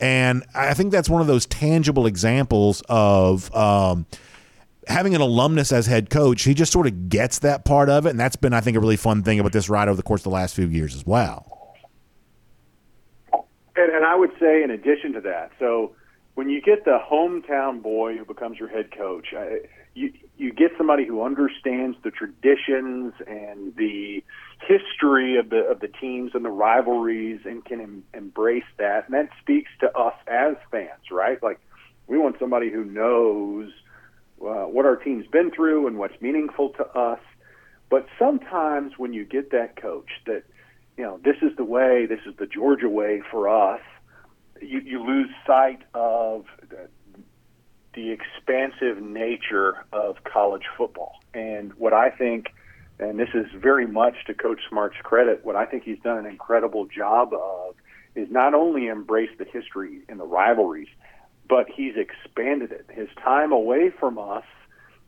[0.00, 3.54] and I think that's one of those tangible examples of.
[3.54, 4.06] Um,
[4.88, 8.10] having an alumnus as head coach, he just sort of gets that part of it,
[8.10, 10.22] and that's been, I think, a really fun thing about this ride over the course
[10.22, 11.76] of the last few years as well.
[13.76, 15.94] And, and I would say, in addition to that, so
[16.34, 19.60] when you get the hometown boy who becomes your head coach, I,
[19.94, 20.12] you
[20.42, 24.24] you get somebody who understands the traditions and the
[24.60, 29.14] history of the of the teams and the rivalries and can em, embrace that, and
[29.14, 31.40] that speaks to us as fans, right?
[31.42, 31.60] Like
[32.08, 33.70] we want somebody who knows
[34.40, 37.20] uh, what our team's been through and what's meaningful to us.
[37.88, 40.42] But sometimes when you get that coach that,
[40.96, 43.80] you know, this is the way, this is the Georgia way for us,
[44.60, 46.46] you, you lose sight of
[47.94, 51.20] the expansive nature of college football.
[51.34, 52.46] And what I think,
[52.98, 56.26] and this is very much to Coach Smart's credit, what I think he's done an
[56.26, 57.74] incredible job of
[58.14, 60.88] is not only embrace the history and the rivalries,
[61.48, 62.86] but he's expanded it.
[62.90, 64.44] His time away from us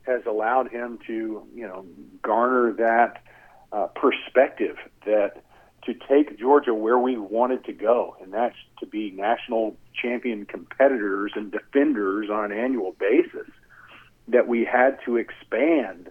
[0.03, 1.85] has allowed him to, you know,
[2.21, 3.23] garner that
[3.71, 5.43] uh, perspective that
[5.85, 11.31] to take Georgia where we wanted to go, and that's to be national champion competitors
[11.35, 13.47] and defenders on an annual basis.
[14.27, 16.09] That we had to expand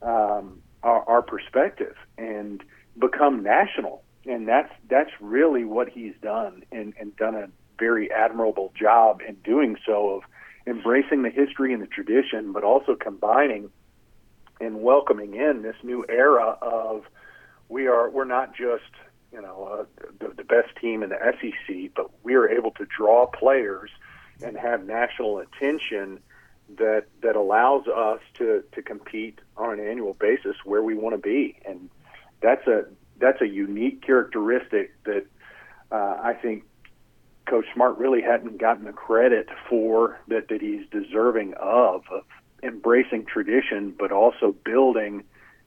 [0.00, 2.62] um, our, our perspective and
[2.96, 8.72] become national, and that's that's really what he's done and, and done a very admirable
[8.78, 10.22] job in doing so of
[10.66, 13.70] embracing the history and the tradition, but also combining
[14.60, 17.04] and welcoming in this new era of
[17.68, 18.84] we are we're not just
[19.36, 22.86] you know uh, the, the best team in the SEC, but we are able to
[22.86, 23.90] draw players
[24.42, 26.20] and have national attention
[26.78, 31.20] that that allows us to to compete on an annual basis where we want to
[31.20, 31.90] be, and
[32.40, 32.86] that's a
[33.18, 35.26] that's a unique characteristic that
[35.92, 36.64] uh, I think
[37.46, 42.24] Coach Smart really hadn't gotten the credit for that that he's deserving of, of
[42.62, 45.24] embracing tradition, but also building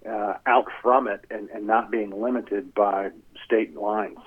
[0.08, 3.10] uh, out from it and, and not being limited by
[3.46, 4.18] state lines.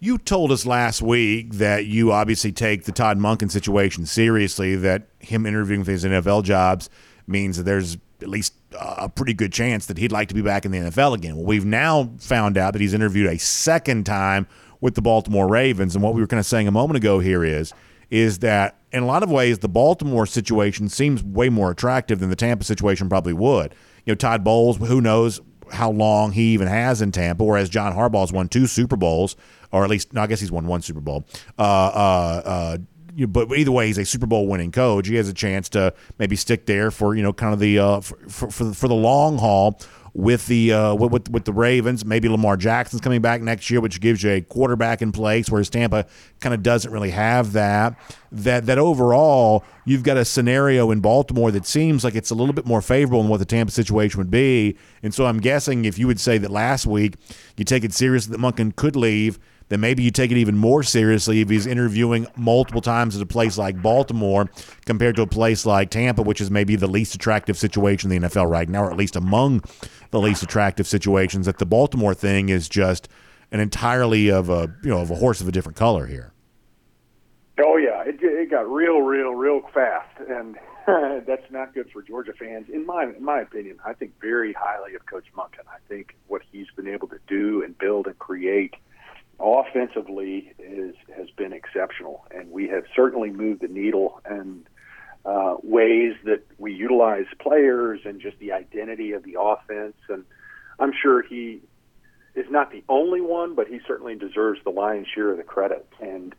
[0.00, 5.08] You told us last week that you obviously take the Todd Monken situation seriously, that
[5.18, 6.90] him interviewing for his NFL jobs
[7.26, 10.64] means that there's at least a pretty good chance that he'd like to be back
[10.64, 11.36] in the NFL again.
[11.36, 14.46] Well, we've now found out that he's interviewed a second time
[14.80, 15.94] with the Baltimore Ravens.
[15.94, 17.72] And what we were kind of saying a moment ago here is
[18.10, 22.30] is that in a lot of ways the Baltimore situation seems way more attractive than
[22.30, 23.74] the Tampa situation probably would.
[24.04, 27.92] You know, Todd Bowles, who knows how long he even has in Tampa, whereas John
[27.92, 29.36] Harbaugh's won two Super Bowls,
[29.72, 31.26] or at least, no, I guess he's won one Super Bowl.
[31.58, 32.78] Uh, uh, uh,
[33.28, 35.06] but either way, he's a Super Bowl winning coach.
[35.06, 38.00] He has a chance to maybe stick there for you know kind of the uh,
[38.00, 38.16] for,
[38.50, 39.80] for for the long haul
[40.14, 42.04] with the uh, with with the Ravens.
[42.04, 45.68] Maybe Lamar Jackson's coming back next year, which gives you a quarterback in place, whereas
[45.68, 46.06] Tampa
[46.40, 47.98] kind of doesn't really have that.
[48.30, 52.54] That that overall, you've got a scenario in Baltimore that seems like it's a little
[52.54, 54.76] bit more favorable than what the Tampa situation would be.
[55.02, 57.14] And so I'm guessing if you would say that last week
[57.56, 60.82] you take it seriously that Monken could leave then maybe you take it even more
[60.82, 64.50] seriously if he's interviewing multiple times at a place like Baltimore
[64.84, 68.28] compared to a place like Tampa, which is maybe the least attractive situation in the
[68.28, 69.62] NFL right now, or at least among
[70.10, 71.46] the least attractive situations.
[71.46, 73.08] That the Baltimore thing is just
[73.50, 76.32] an entirely of a you know of a horse of a different color here.
[77.58, 80.56] Oh yeah, it, it got real, real, real fast, and
[81.26, 82.68] that's not good for Georgia fans.
[82.68, 85.66] In my in my opinion, I think very highly of Coach Monken.
[85.68, 88.74] I think what he's been able to do and build and create
[89.40, 94.66] offensively is has been exceptional, and we have certainly moved the needle and
[95.24, 99.96] uh, ways that we utilize players and just the identity of the offense.
[100.08, 100.24] And
[100.78, 101.62] I'm sure he
[102.34, 105.86] is not the only one, but he certainly deserves the lion's share of the credit.
[106.00, 106.34] And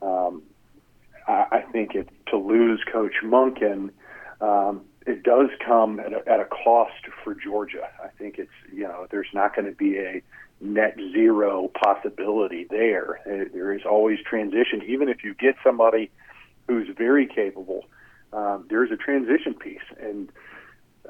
[0.00, 0.42] um,
[1.26, 3.90] I, I think it, to lose Coach Monken,
[4.40, 7.88] um, it does come at a, at a cost for Georgia.
[8.02, 10.22] I think it's you know there's not going to be a
[10.62, 13.20] net zero possibility there.
[13.26, 16.10] There is always transition, even if you get somebody
[16.68, 17.84] who's very capable.
[18.32, 20.30] Um, there's a transition piece, and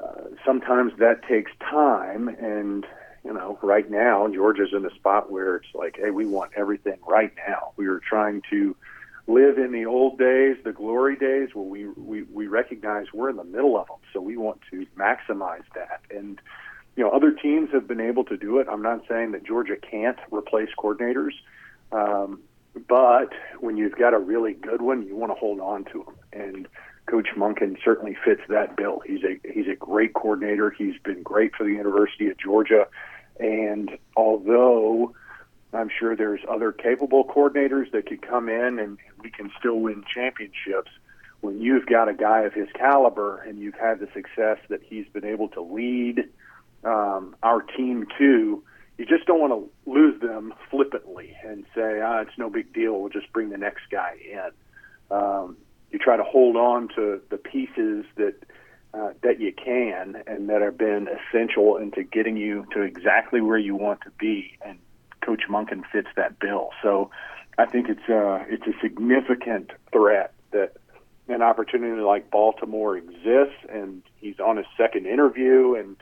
[0.01, 2.27] uh, sometimes that takes time.
[2.27, 2.85] And
[3.23, 6.97] you know, right now Georgia's in a spot where it's like, hey, we want everything
[7.07, 7.71] right now.
[7.77, 8.75] We are trying to
[9.27, 13.37] live in the old days, the glory days, where we we we recognize we're in
[13.37, 13.97] the middle of them.
[14.11, 16.01] So we want to maximize that.
[16.09, 16.41] And
[16.95, 18.67] you know, other teams have been able to do it.
[18.71, 21.33] I'm not saying that Georgia can't replace coordinators,
[21.91, 22.41] um,
[22.87, 23.29] but
[23.59, 26.15] when you've got a really good one, you want to hold on to them.
[26.31, 26.67] And
[27.05, 29.01] Coach Monken certainly fits that bill.
[29.05, 30.69] He's a he's a great coordinator.
[30.69, 32.87] He's been great for the University of Georgia,
[33.39, 35.13] and although
[35.73, 40.03] I'm sure there's other capable coordinators that could come in and we can still win
[40.13, 40.91] championships.
[41.41, 45.05] When you've got a guy of his caliber and you've had the success that he's
[45.11, 46.29] been able to lead
[46.83, 48.63] um, our team too.
[48.97, 52.99] you just don't want to lose them flippantly and say, ah, it's no big deal.
[52.99, 55.15] We'll just bring the next guy in.
[55.15, 55.57] Um,
[55.91, 58.35] you try to hold on to the pieces that
[58.93, 63.57] uh, that you can and that have been essential into getting you to exactly where
[63.57, 64.55] you want to be.
[64.63, 64.77] And
[65.21, 66.69] Coach Monken fits that bill.
[66.81, 67.09] So
[67.57, 70.77] I think it's uh, it's a significant threat that
[71.27, 75.95] an opportunity like Baltimore exists, and he's on his second interview, and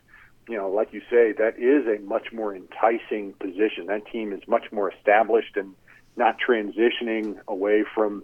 [0.48, 3.86] you know, like you say, that is a much more enticing position.
[3.88, 5.76] That team is much more established and
[6.18, 8.24] not transitioning away from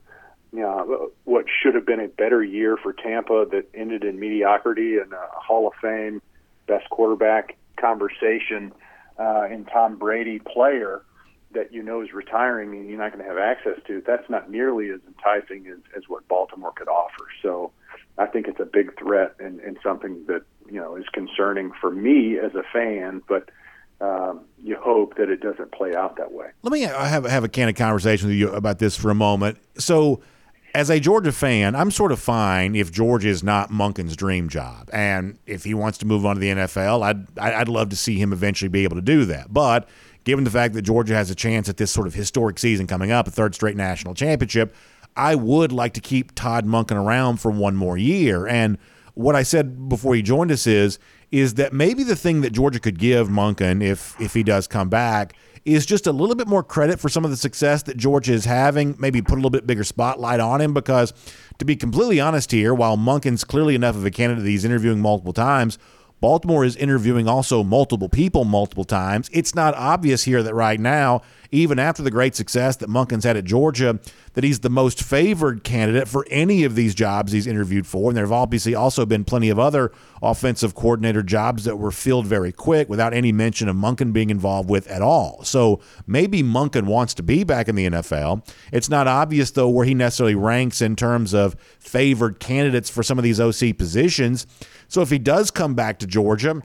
[0.54, 4.98] you know what should have been a better year for Tampa that ended in mediocrity
[4.98, 6.22] and a Hall of Fame
[6.68, 8.74] best quarterback conversation
[9.20, 11.04] uh, in Tom Brady player
[11.52, 14.50] that you know is retiring and you're not going to have access to, that's not
[14.52, 17.26] nearly as enticing as, as what Baltimore could offer.
[17.42, 17.72] So
[18.18, 21.92] I think it's a big threat and, and something that, you know, is concerning for
[21.92, 23.50] me as a fan, but
[24.00, 26.48] um, you hope that it doesn't play out that way.
[26.64, 29.58] Let me I have, have a candid conversation with you about this for a moment.
[29.78, 30.22] So,
[30.76, 34.90] as a Georgia fan, I'm sort of fine if Georgia is not Monken's dream job,
[34.94, 38.20] and if he wants to move on to the NFL, I'd I'd love to see
[38.20, 39.52] him eventually be able to do that.
[39.52, 39.90] But
[40.24, 43.12] given the fact that Georgia has a chance at this sort of historic season coming
[43.12, 44.76] up, a third straight national championship,
[45.16, 48.46] I would like to keep Todd Monken around for one more year.
[48.46, 48.78] And
[49.18, 51.00] what I said before he joined us is
[51.32, 54.90] is that maybe the thing that Georgia could give Monken if if he does come
[54.90, 55.34] back
[55.66, 58.46] is just a little bit more credit for some of the success that Georgia is
[58.46, 61.12] having, maybe put a little bit bigger spotlight on him because
[61.58, 65.02] to be completely honest here, while Monken's clearly enough of a candidate that he's interviewing
[65.02, 65.78] multiple times,
[66.22, 69.30] Baltimore is interviewing also multiple people multiple times.
[69.34, 71.22] It's not obvious here that right now,
[71.52, 74.00] even after the great success that Monken's had at Georgia,
[74.34, 78.10] that he's the most favored candidate for any of these jobs he's interviewed for.
[78.10, 82.28] And there have obviously also been plenty of other offensive coordinator jobs that were filled
[82.28, 85.44] very quick without any mention of Monken being involved with at all.
[85.44, 88.48] So maybe Monken wants to be back in the NFL.
[88.72, 93.18] It's not obvious, though, where he necessarily ranks in terms of favored candidates for some
[93.18, 94.46] of these OC positions.
[94.88, 96.62] So if he does come back to Georgia,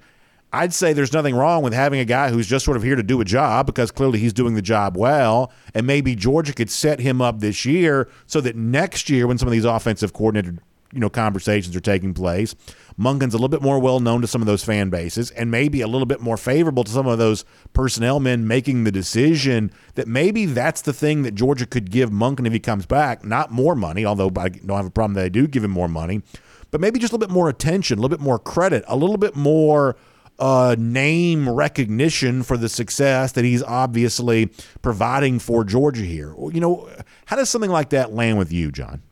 [0.53, 3.03] I'd say there's nothing wrong with having a guy who's just sort of here to
[3.03, 5.51] do a job because clearly he's doing the job well.
[5.75, 9.49] And maybe Georgia could set him up this year so that next year, when some
[9.49, 10.59] of these offensive coordinator
[10.93, 12.55] you know conversations are taking place,
[13.01, 15.81] Monken's a little bit more well known to some of those fan bases and maybe
[15.81, 20.07] a little bit more favorable to some of those personnel men making the decision that
[20.07, 23.25] maybe that's the thing that Georgia could give Monken if he comes back.
[23.25, 25.89] Not more money, although I don't have a problem that they do give him more
[25.89, 26.23] money
[26.71, 29.19] but maybe just a little bit more attention, a little bit more credit, a little
[29.19, 29.95] bit more
[30.43, 34.51] uh, name recognition for the success that he's obviously
[34.83, 36.35] providing for Georgia here.
[36.37, 36.91] You know,
[37.27, 39.03] how does something like that land with you, Jon?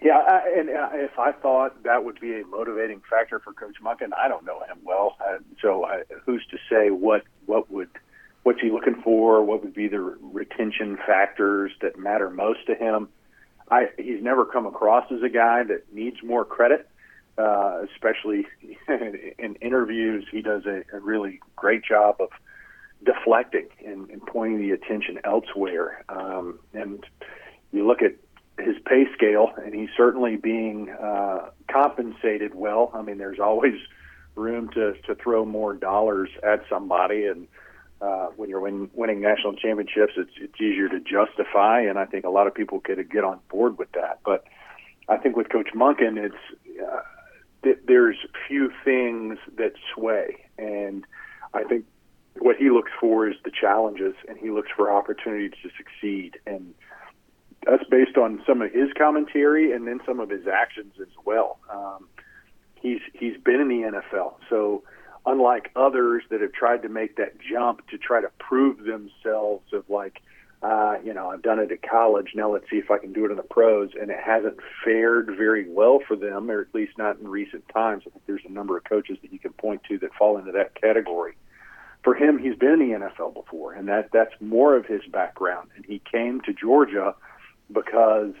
[0.00, 3.78] Yeah, I, and uh, if I thought that would be a motivating factor for Coach
[3.82, 5.16] Monken, I don't know him well,
[5.60, 7.88] so I, who's to say what what would
[8.44, 9.42] what's he looking for?
[9.42, 13.08] What would be the retention factors that matter most to him?
[13.72, 16.88] I he's never come across as a guy that needs more credit,
[17.38, 18.46] uh, especially
[19.38, 20.26] in interviews.
[20.30, 22.30] He does a, a really great job of
[23.04, 26.04] deflecting and, and pointing the attention elsewhere.
[26.08, 27.04] Um, and
[27.72, 28.14] you look at
[28.58, 32.90] his pay scale, and he's certainly being uh, compensated well.
[32.94, 33.74] I mean, there's always
[34.34, 37.48] room to to throw more dollars at somebody, and
[38.00, 42.24] uh, when you're win, winning national championships, it's it's easier to justify, and I think
[42.24, 44.20] a lot of people could get on board with that.
[44.24, 44.44] But
[45.08, 47.00] I think with Coach Monken, it's uh,
[47.66, 51.04] th- there's few things that sway, and
[51.52, 51.84] I think
[52.38, 56.74] what he looks for is the challenges, and he looks for opportunities to succeed, and
[57.66, 61.58] that's based on some of his commentary and then some of his actions as well.
[61.68, 62.08] Um,
[62.76, 64.84] he's he's been in the NFL, so
[65.24, 69.90] unlike others that have tried to make that jump to try to prove themselves of
[69.90, 70.22] like
[70.62, 72.32] uh, you know, I've done it at college.
[72.34, 73.90] Now let's see if I can do it in the pros.
[74.00, 78.04] And it hasn't fared very well for them, or at least not in recent times.
[78.06, 80.52] I think there's a number of coaches that you can point to that fall into
[80.52, 81.36] that category.
[82.02, 85.70] For him, he's been in the NFL before, and that that's more of his background.
[85.76, 87.14] And he came to Georgia
[87.72, 88.32] because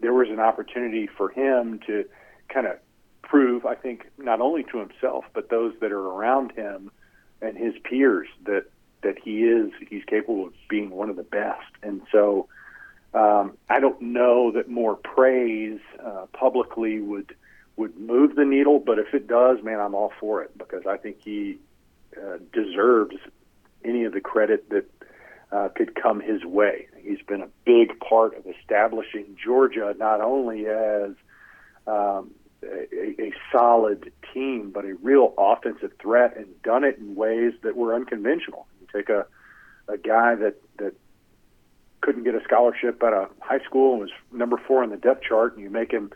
[0.00, 2.04] there was an opportunity for him to
[2.48, 2.76] kind of
[3.22, 6.90] prove, I think, not only to himself but those that are around him
[7.42, 8.66] and his peers that
[9.06, 11.70] that he is he's capable of being one of the best.
[11.82, 12.48] And so
[13.14, 17.34] um, I don't know that more praise uh, publicly would
[17.76, 20.96] would move the needle, but if it does, man, I'm all for it because I
[20.96, 21.58] think he
[22.16, 23.16] uh, deserves
[23.84, 24.90] any of the credit that
[25.52, 26.88] uh, could come his way.
[27.00, 31.10] He's been a big part of establishing Georgia not only as
[31.86, 32.32] um,
[32.62, 37.76] a, a solid team, but a real offensive threat, and done it in ways that
[37.76, 38.66] were unconventional.
[38.96, 39.26] Take a
[39.88, 40.94] a guy that that
[42.00, 45.22] couldn't get a scholarship out of high school and was number four on the depth
[45.22, 46.12] chart, and you make him,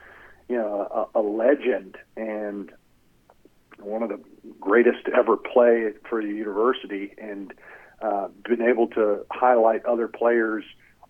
[0.49, 2.71] you know, a, a legend and
[3.79, 4.21] one of the
[4.61, 7.53] greatest to ever play for the university, and
[8.03, 10.65] uh, been able to highlight other players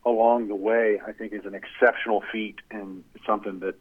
[0.05, 1.01] along the way.
[1.07, 3.75] I think is an exceptional feat and something that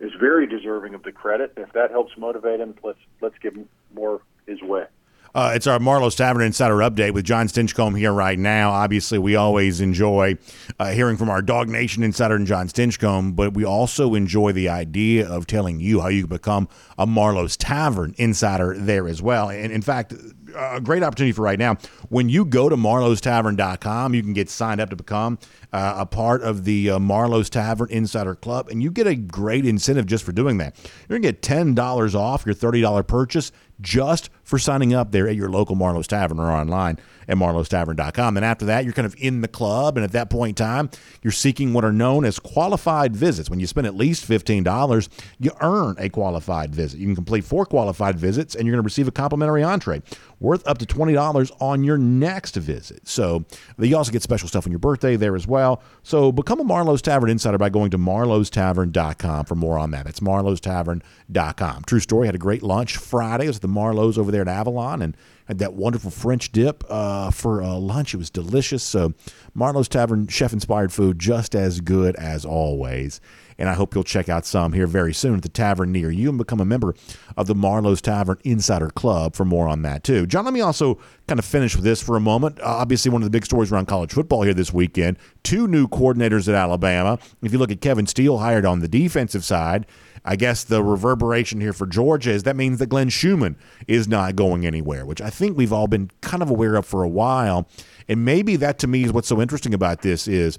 [0.00, 1.52] is very deserving of the credit.
[1.56, 4.86] If that helps motivate him, let's let's give him more his way.
[5.34, 8.70] Uh, it's our Marlowe's Tavern Insider Update with Jon Stinchcomb here right now.
[8.70, 10.38] Obviously, we always enjoy
[10.78, 14.68] uh, hearing from our Dawg Nation Insider and Jon Stinchcomb, but we also enjoy the
[14.68, 16.68] idea of telling you how you can become
[16.98, 19.50] a Marlowe's Tavern Insider there as well.
[19.50, 20.14] And in fact,
[20.56, 21.78] a great opportunity for right now.
[22.10, 25.40] When you go to marlowestavern.com, you can get signed up to become
[25.72, 29.66] uh, a part of the uh, Marlowe's Tavern Insider Club, and you get a great
[29.66, 30.76] incentive just for doing that.
[31.08, 35.36] You're going to get $10 off your $30 purchase just for signing up there at
[35.36, 38.36] your local Marlowe's Tavern or online at marlowestavern.com.
[38.36, 39.96] And after that, you're kind of in the club.
[39.96, 40.90] And at that point in time,
[41.22, 43.48] you're seeking what are known as qualified visits.
[43.48, 45.08] When you spend at least $15,
[45.40, 47.00] you earn a qualified visit.
[47.00, 50.02] You can complete four qualified visits and you're going to receive a complimentary entree
[50.40, 53.08] worth up to $20 on your next visit.
[53.08, 53.44] So
[53.78, 55.82] you also get special stuff on your birthday there as well.
[56.02, 60.06] So become a Marlowe's Tavern insider by going to marlowestavern.com for more on that.
[60.06, 61.84] It's marlowestavern.com.
[61.84, 63.44] True story, had a great lunch Friday.
[63.44, 65.16] It was the Marlowe's over there at Avalon and
[65.46, 68.14] had that wonderful French dip uh, for uh, lunch.
[68.14, 68.82] It was delicious.
[68.82, 69.14] So,
[69.54, 73.20] Marlowe's Tavern, chef inspired food, just as good as always.
[73.58, 76.28] And I hope you'll check out some here very soon at the tavern near you
[76.28, 76.94] and become a member
[77.36, 80.26] of the Marlowe's Tavern Insider Club for more on that, too.
[80.26, 82.58] Jon, let me also kind of finish with this for a moment.
[82.60, 85.86] Uh, obviously, one of the big stories around college football here this weekend two new
[85.86, 87.18] coordinators at Alabama.
[87.42, 89.86] If you look at Kevin Steele, hired on the defensive side,
[90.24, 93.56] I guess the reverberation here for Georgia is that means that Glenn Schumann
[93.86, 97.02] is not going anywhere, which I think we've all been kind of aware of for
[97.02, 97.68] a while.
[98.08, 100.58] And maybe that to me is what's so interesting about this is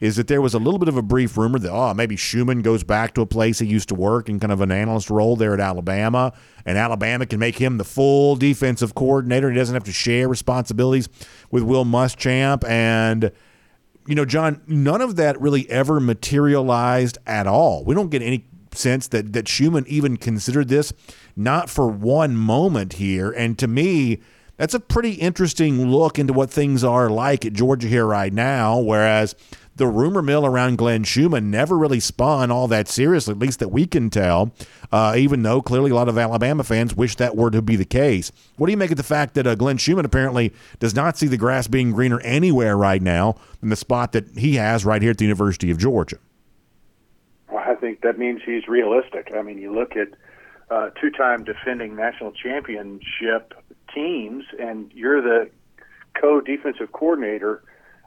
[0.00, 2.60] is that there was a little bit of a brief rumor that oh maybe Schumann
[2.60, 5.36] goes back to a place he used to work in kind of an analyst role
[5.36, 6.32] there at Alabama,
[6.66, 9.50] and Alabama can make him the full defensive coordinator.
[9.50, 11.08] He doesn't have to share responsibilities
[11.50, 13.32] with Will Muschamp and
[14.06, 17.84] you know, Jon, none of that really ever materialized at all.
[17.84, 18.46] We don't get any
[18.76, 20.92] sense that that Schumann even considered this,
[21.34, 23.30] not for one moment here.
[23.30, 24.20] And to me,
[24.56, 28.78] that's a pretty interesting look into what things are like at Georgia here right now.
[28.78, 29.34] Whereas
[29.76, 33.68] the rumor mill around Glenn Schumann never really spun all that seriously, at least that
[33.68, 34.52] we can tell,
[34.90, 37.84] uh, even though clearly a lot of Alabama fans wish that were to be the
[37.84, 38.32] case.
[38.56, 41.26] What do you make of the fact that uh, Glenn Schumann apparently does not see
[41.26, 45.10] the grass being greener anywhere right now than the spot that he has right here
[45.10, 46.16] at the University of Georgia?
[47.86, 49.30] Think that means he's realistic.
[49.32, 50.08] I mean, you look at
[50.72, 53.54] uh, two-time defending national championship
[53.94, 55.50] teams, and you're the
[56.20, 57.62] co-defensive coordinator.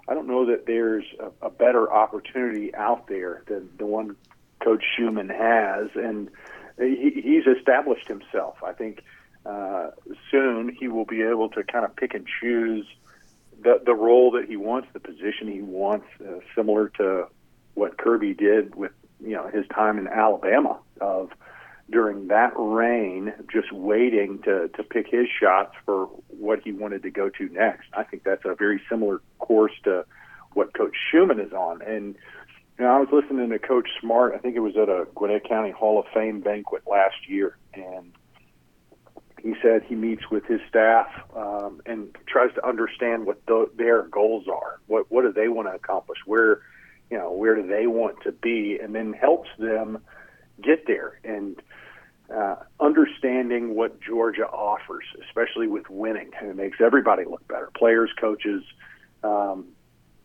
[0.09, 4.17] I don't know that there's a, a better opportunity out there than the one
[4.61, 6.29] Coach Schumann has, and
[6.77, 8.57] he, he's established himself.
[8.61, 9.01] I think
[9.45, 9.91] uh,
[10.29, 12.85] soon he will be able to kind of pick and choose
[13.63, 17.27] the the role that he wants, the position he wants, uh, similar to
[17.75, 21.31] what Kirby did with you know his time in Alabama of
[21.89, 27.09] during that reign, just waiting to to pick his shots for what he wanted to
[27.09, 27.87] go to next.
[27.93, 30.05] I think that's a very similar course to
[30.53, 31.81] what Coach Schumann is on.
[31.81, 32.15] And
[32.77, 34.33] you know, I was listening to Coach Smart.
[34.33, 38.13] I think it was at a Gwinnett County Hall of Fame banquet last year, and
[39.41, 44.03] he said he meets with his staff um, and tries to understand what the, their
[44.03, 44.79] goals are.
[44.87, 46.19] What what do they want to accomplish?
[46.25, 46.61] Where
[47.09, 49.99] you know where do they want to be, and then helps them
[50.61, 51.19] get there.
[51.23, 51.61] And
[52.33, 57.71] uh, understanding what Georgia offers, especially with winning, and it makes everybody look better.
[57.75, 58.63] Players, coaches,
[59.23, 59.65] um,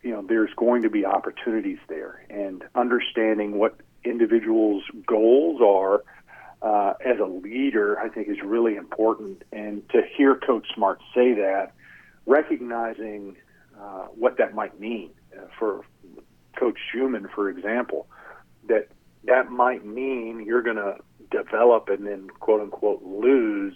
[0.02, 6.04] you know, there's going to be opportunities there, and understanding what individuals' goals are
[6.60, 9.42] uh, as a leader, I think, is really important.
[9.52, 11.72] And to hear Coach Smart say that,
[12.26, 13.36] recognizing
[13.78, 15.84] uh, what that might mean uh, for
[16.56, 18.06] Coach Schumann, for example,
[18.68, 18.88] that
[19.24, 20.96] that might mean you're going to
[21.30, 23.74] develop and then quote unquote lose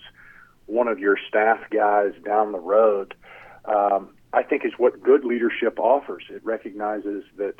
[0.67, 3.15] one of your staff guys down the road,
[3.65, 6.25] um, I think is what good leadership offers.
[6.29, 7.55] It recognizes that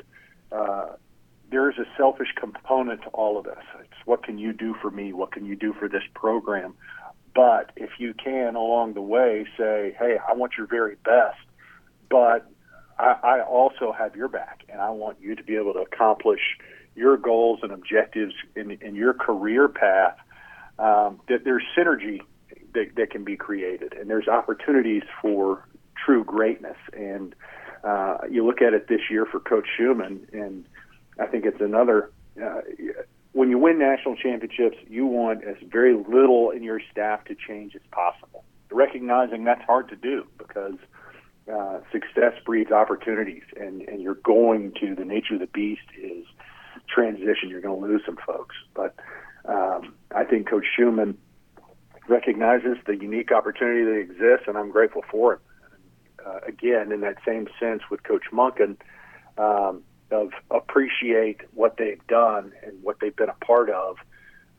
[0.51, 0.93] uh,
[1.51, 3.63] there is a selfish component to all of this.
[3.79, 5.11] It's what can you do for me?
[5.13, 6.75] What can you do for this program?
[7.33, 11.39] But if you can along the way say, hey, I want your very best,
[12.09, 12.47] but
[12.97, 16.39] I, I also have your back, and I want you to be able to accomplish
[16.95, 20.17] your goals and objectives in, in your career path,
[20.77, 22.21] um, that there's synergy
[22.73, 25.67] that, that can be created, and there's opportunities for
[26.05, 26.77] true greatness.
[26.93, 27.35] And
[27.83, 30.65] uh, you look at it this year for Coach Schumann, and
[31.19, 32.11] I think it's another.
[32.41, 32.61] Uh,
[33.31, 37.75] when you win national championships, you want as very little in your staff to change
[37.75, 38.43] as possible.
[38.71, 40.75] Recognizing that's hard to do because
[41.51, 46.25] uh, success breeds opportunities, and, and you're going to the nature of the beast is
[46.87, 47.49] transition.
[47.49, 48.95] You're going to lose some folks, but
[49.45, 51.17] um, I think Coach Schumann
[52.07, 55.39] recognizes the unique opportunity that exists, and I'm grateful for it.
[56.25, 58.77] Uh, again, in that same sense with Coach Monken,
[59.37, 63.97] um, of appreciate what they've done and what they've been a part of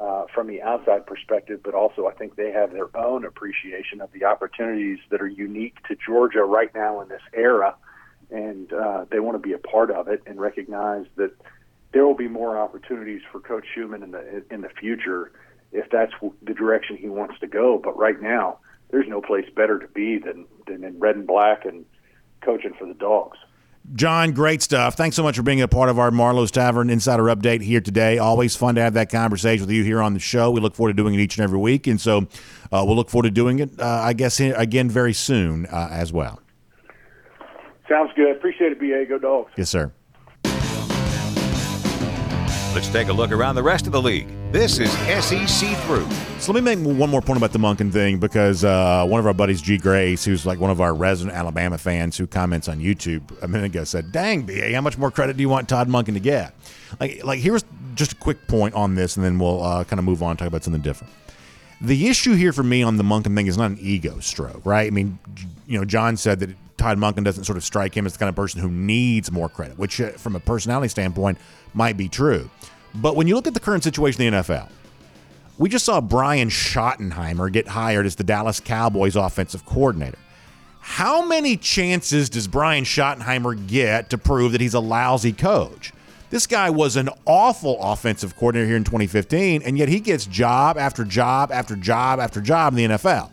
[0.01, 4.11] uh, from the outside perspective, but also I think they have their own appreciation of
[4.12, 7.74] the opportunities that are unique to Georgia right now in this era,
[8.30, 11.32] and uh, they want to be a part of it and recognize that
[11.92, 15.32] there will be more opportunities for Coach Schumann in the in the future
[15.72, 17.78] if that's the direction he wants to go.
[17.82, 18.59] But right now,
[18.90, 21.84] there's no place better to be than than in red and black and
[22.40, 23.36] coaching for the dogs.
[23.95, 24.95] Jon, great stuff.
[24.95, 28.18] Thanks so much for being a part of our Marlowe's Tavern Insider Update here today.
[28.18, 30.51] Always fun to have that conversation with you here on the show.
[30.51, 32.28] We look forward to doing it each and every week, and so
[32.70, 36.12] uh, we'll look forward to doing it, uh, I guess, again very soon uh, as
[36.12, 36.41] well.
[37.89, 38.37] Sounds good.
[38.37, 39.07] Appreciate it, BA.
[39.09, 39.53] Go Dogs.
[39.57, 39.93] Yes, sir.
[42.72, 44.28] Let's take a look around the rest of the league.
[44.53, 44.90] This is
[45.24, 46.11] SEC Through.
[46.40, 49.26] So let me make one more point about the Monken thing because uh, one of
[49.26, 49.78] our buddies, G.
[49.78, 53.66] Grace, who's like one of our resident Alabama fans who comments on YouTube a minute
[53.66, 56.53] ago, said, "Dang, BA, how much more credit do you want Todd Monken to get?"
[56.98, 60.05] Like, like here's just a quick point on this, and then we'll uh, kind of
[60.05, 61.12] move on and talk about something different.
[61.80, 64.88] The issue here for me on the Monken thing is not an ego stroke, right?
[64.88, 65.20] I mean,
[65.68, 68.28] you know, Jon said that Todd Monken doesn't sort of strike him as the kind
[68.28, 71.38] of person who needs more credit, which, uh, from a personality standpoint,
[71.72, 72.51] might be true.
[72.95, 74.68] But when you look at the current situation in the NFL,
[75.59, 80.18] we just saw Brian Schottenheimer get hired as the Dallas Cowboys offensive coordinator.
[80.80, 85.93] How many chances does Brian Schottenheimer get to prove that he's a lousy coach?
[86.30, 90.78] This guy was an awful offensive coordinator here in 2015, and yet he gets job
[90.78, 93.30] after job after job after job in the NFL.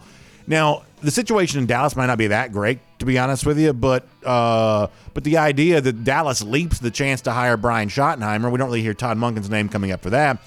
[0.48, 3.74] Now, the situation in Dallas might not be that great, to be honest with you,
[3.74, 8.58] but uh, but the idea that Dallas leaps the chance to hire Brian Schottenheimer, we
[8.58, 10.40] don't really hear Todd Monken's name coming up for that.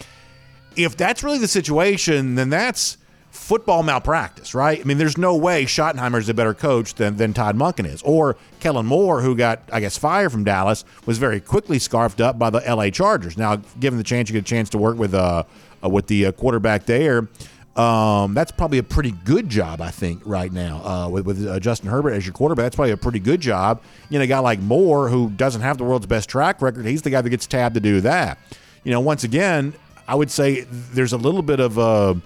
[0.77, 2.97] If that's really the situation, then that's
[3.31, 4.81] football malpractice, right?
[4.81, 8.03] I mean, there's no way Schottenheimer is a better coach than, than Todd Monken is.
[8.03, 12.39] Or Kellen Moore, who got, I guess, fired from Dallas, was very quickly scarfed up
[12.39, 13.37] by the LA Chargers.
[13.37, 15.45] Now, given the chance, you get a chance to work with uh,
[15.83, 17.29] uh with the uh, quarterback there.
[17.77, 21.61] Um, that's probably a pretty good job, I think, right now uh, with, with uh,
[21.61, 22.65] Justin Herbert as your quarterback.
[22.65, 23.81] That's probably a pretty good job.
[24.09, 27.03] You know, a guy like Moore, who doesn't have the world's best track record, he's
[27.03, 28.39] the guy that gets tabbed to do that.
[28.83, 29.73] You know, once again,
[30.09, 32.21] I would say there's a little bit of a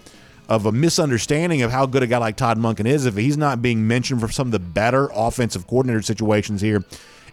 [0.49, 3.63] of a misunderstanding of how good a guy like Todd Monken is if he's not
[3.63, 6.85] being mentioned for some of the better offensive coordinator situations here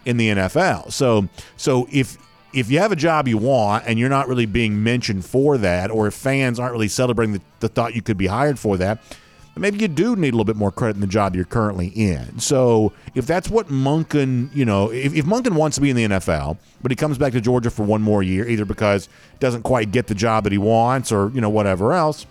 [0.04, 0.92] in the NFL.
[0.92, 2.16] So, so if
[2.52, 5.90] if you have a job you want and you're not really being mentioned for that,
[5.90, 8.98] or if fans aren't really celebrating the, the thought you could be hired for that,
[9.56, 12.38] maybe you do need a little bit more credit in the job you're currently in.
[12.38, 16.04] So if that's what Monken, you know, if, if Monken wants to be in the
[16.04, 19.08] NFL, but he comes back to Georgia for one more year, either because
[19.40, 22.26] doesn't quite get the job that he wants or, you know, whatever else,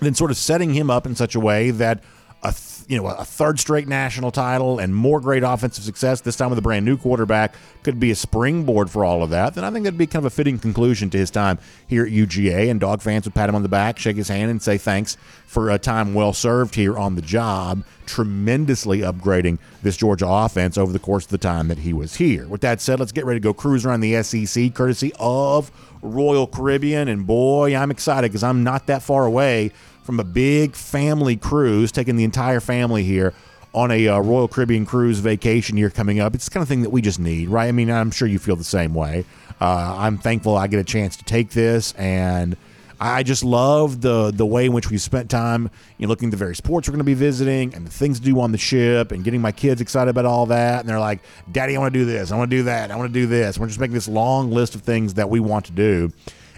[0.00, 2.02] then sort of setting him up in such a way that
[2.42, 6.34] a th- you know a third straight national title and more great offensive success this
[6.34, 9.62] time with a brand new quarterback could be a springboard for all of that then
[9.62, 12.68] i think that'd be kind of a fitting conclusion to his time here at uga
[12.68, 15.16] and dog fans would pat him on the back shake his hand and say thanks
[15.46, 20.92] for a time well served here on the job tremendously upgrading this georgia offense over
[20.92, 22.46] the course of the time that he was here.
[22.48, 25.70] With that said let's get ready to go cruise around the sec courtesy of
[26.02, 27.08] royal caribbean.
[27.08, 29.72] And boy i'm excited because i'm not that far away
[30.10, 33.32] from a big family cruise, taking the entire family here
[33.72, 36.34] on a uh, Royal Caribbean cruise vacation year coming up.
[36.34, 37.68] It's the kind of thing that we just need, right?
[37.68, 39.24] I mean, I'm sure you feel the same way.
[39.60, 42.56] Uh, I'm thankful I get a chance to take this, and
[42.98, 46.30] I just love the the way in which we spent time you know, looking at
[46.32, 48.58] the various ports we're going to be visiting and the things to do on the
[48.58, 50.80] ship, and getting my kids excited about all that.
[50.80, 51.20] And they're like,
[51.52, 52.32] "Daddy, I want to do this.
[52.32, 52.90] I want to do that.
[52.90, 55.38] I want to do this." We're just making this long list of things that we
[55.38, 56.12] want to do.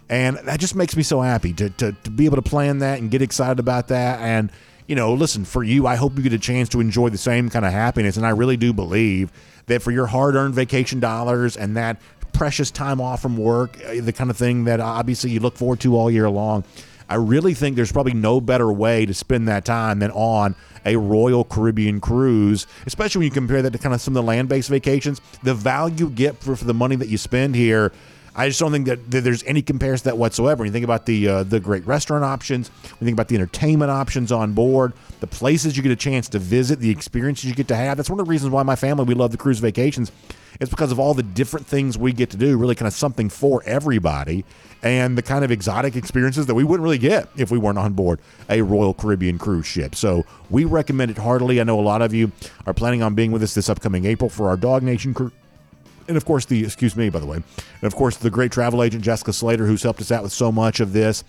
[0.08, 2.98] And that just makes me so happy to, to, to be able to plan that
[2.98, 4.20] and get excited about that.
[4.20, 4.50] And,
[4.86, 7.48] you know, listen, for you, I hope you get a chance to enjoy the same
[7.48, 8.16] kind of happiness.
[8.16, 9.32] And I really do believe
[9.66, 12.00] that for your hard earned vacation dollars and that
[12.32, 15.80] precious time off from work, uh, the kind of thing that obviously you look forward
[15.80, 16.64] to all year long,
[17.08, 20.96] I really think there's probably no better way to spend that time than on a
[20.96, 24.48] Royal Caribbean cruise, especially when you compare that to kind of some of the land
[24.48, 25.20] based vacations.
[25.42, 27.92] The value you get for, for the money that you spend here
[28.34, 30.60] I just don't think that, that there's any comparison to that whatsoever.
[30.60, 33.34] When you think about the uh, the great restaurant options, when you think about the
[33.34, 37.54] entertainment options on board, the places you get a chance to visit, the experiences you
[37.54, 37.98] get to have.
[37.98, 40.10] That's one of the reasons why my family we love the cruise vacations.
[40.60, 42.56] It's because of all the different things we get to do.
[42.56, 44.46] Really, kind of something for everybody,
[44.82, 47.92] and the kind of exotic experiences that we wouldn't really get if we weren't on
[47.92, 48.18] board
[48.48, 49.94] a Royal Caribbean cruise ship.
[49.94, 51.60] So we recommend it heartily.
[51.60, 52.32] I know a lot of you
[52.66, 55.32] are planning on being with us this upcoming April for our Dawg Nation cruise
[56.08, 58.82] and of course the excuse me by the way and of course the great travel
[58.82, 61.24] agent jessica slater who's helped us out with so much of this.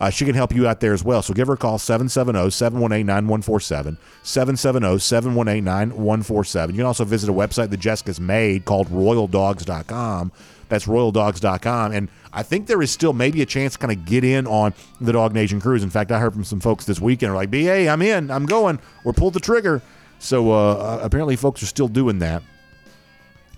[0.00, 1.22] Uh, she can help you out there as well.
[1.22, 8.20] So give her a call 770-718-9147 770-718-9147 you can also visit a website that jessica's
[8.20, 10.30] made called royaldogs.com
[10.68, 14.22] that's royaldogs.com and i think there is still maybe a chance to kind of get
[14.22, 15.82] in on the Dawg Nation cruise.
[15.82, 18.46] In fact i heard from some folks this weekend are like ba i'm in i'm
[18.46, 18.78] going.
[19.04, 19.82] Or pull the trigger.
[20.20, 22.42] So uh, apparently folks are still doing that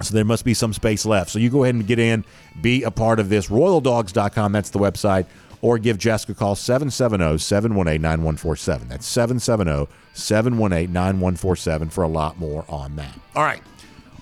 [0.02, 1.30] so there must be some space left.
[1.30, 2.24] So you go ahead and get in,
[2.60, 3.48] be a part of this.
[3.48, 5.26] RoyalDogs.com, that's the website.
[5.62, 8.88] Or give Jessica a call 770 718 9147.
[8.88, 13.18] That's 770 718 9147 for a lot more on that.
[13.34, 13.62] All right.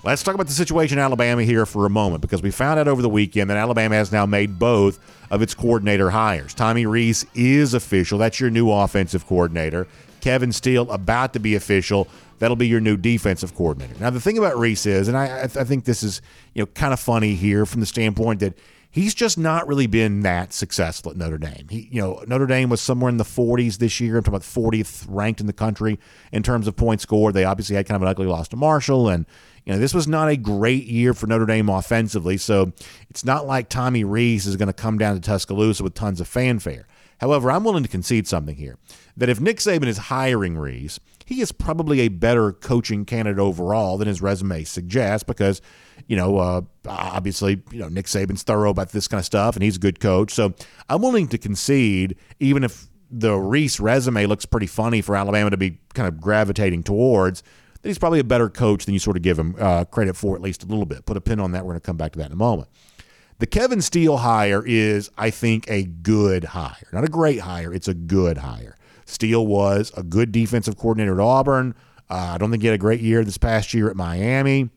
[0.03, 2.87] Let's talk about the situation in Alabama here for a moment because we found out
[2.87, 4.97] over the weekend that Alabama has now made both
[5.29, 6.53] of its coordinator hires.
[6.53, 8.17] Tommy Rees is official.
[8.17, 9.87] That's your new offensive coordinator.
[10.21, 12.07] Kevin Steele about to be official.
[12.39, 13.93] That'll be your new defensive coordinator.
[13.99, 16.21] Now, the thing about Rees is, and I, I think this is
[16.53, 18.57] you know kind of funny here from the standpoint that
[18.91, 21.67] he's just not really been that successful at Notre Dame.
[21.69, 24.17] He, you know, Notre Dame was somewhere in the 40s this year.
[24.17, 25.99] I'm talking about 40th ranked in the country
[26.31, 27.33] in terms of points scored.
[27.33, 29.25] They obviously had kind of an ugly loss to Marshall, and
[29.65, 32.37] you know this was not a great year for Notre Dame offensively.
[32.37, 32.73] So
[33.09, 36.27] it's not like Tommy Rees is going to come down to Tuscaloosa with tons of
[36.27, 36.87] fanfare.
[37.19, 38.77] However, I'm willing to concede something here
[39.17, 43.99] that if Nick Saban is hiring Rees, he is probably a better coaching candidate overall
[43.99, 45.61] than his resume suggests because,
[46.07, 49.61] you know, uh, obviously, you know, Nick Saban's thorough about this kind of stuff and
[49.61, 50.33] he's a good coach.
[50.33, 50.55] So
[50.89, 55.57] I'm willing to concede, even if the Rees resume looks pretty funny for Alabama to
[55.57, 57.43] be kind of gravitating towards,
[57.79, 60.35] that he's probably a better coach than you sort of give him uh, credit for
[60.35, 61.05] at least a little bit.
[61.05, 61.63] Put a pin on that.
[61.63, 62.69] We're going to come back to that in a moment.
[63.37, 66.87] The Kevin Steele hire is, I think, a good hire.
[66.91, 68.77] Not a great hire, it's a good hire.
[69.09, 71.73] Steele was a good defensive coordinator at Auburn.
[72.09, 74.69] Uh, I don't think he had a great year this past year at Miami.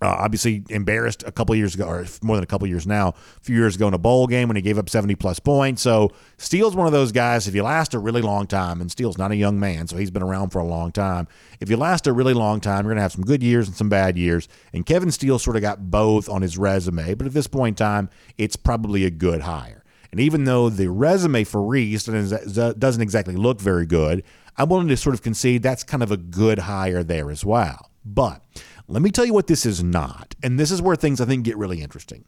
[0.00, 3.40] Uh, obviously embarrassed a couple years ago, or more than a couple years now, a
[3.40, 5.82] few years ago in a bowl game when he gave up 70 plus points.
[5.82, 9.18] So Steele's one of those guys, if you last a really long time, and Steele's
[9.18, 11.26] not a young man, so he's been around for a long time.
[11.58, 13.76] If you last a really long time, you're going to have some good years and
[13.76, 14.48] some bad years.
[14.72, 17.84] And Kevin Steele sort of got both on his resume, but at this point in
[17.84, 19.77] time, it's probably a good hire.
[20.10, 24.24] And even though the resume for Rees doesn't exactly look very good,
[24.56, 27.90] I'm willing to sort of concede that's kind of a good hire there as well.
[28.04, 28.42] But
[28.86, 30.34] let me tell you what this is not.
[30.42, 32.24] And this is where things I think get really interesting.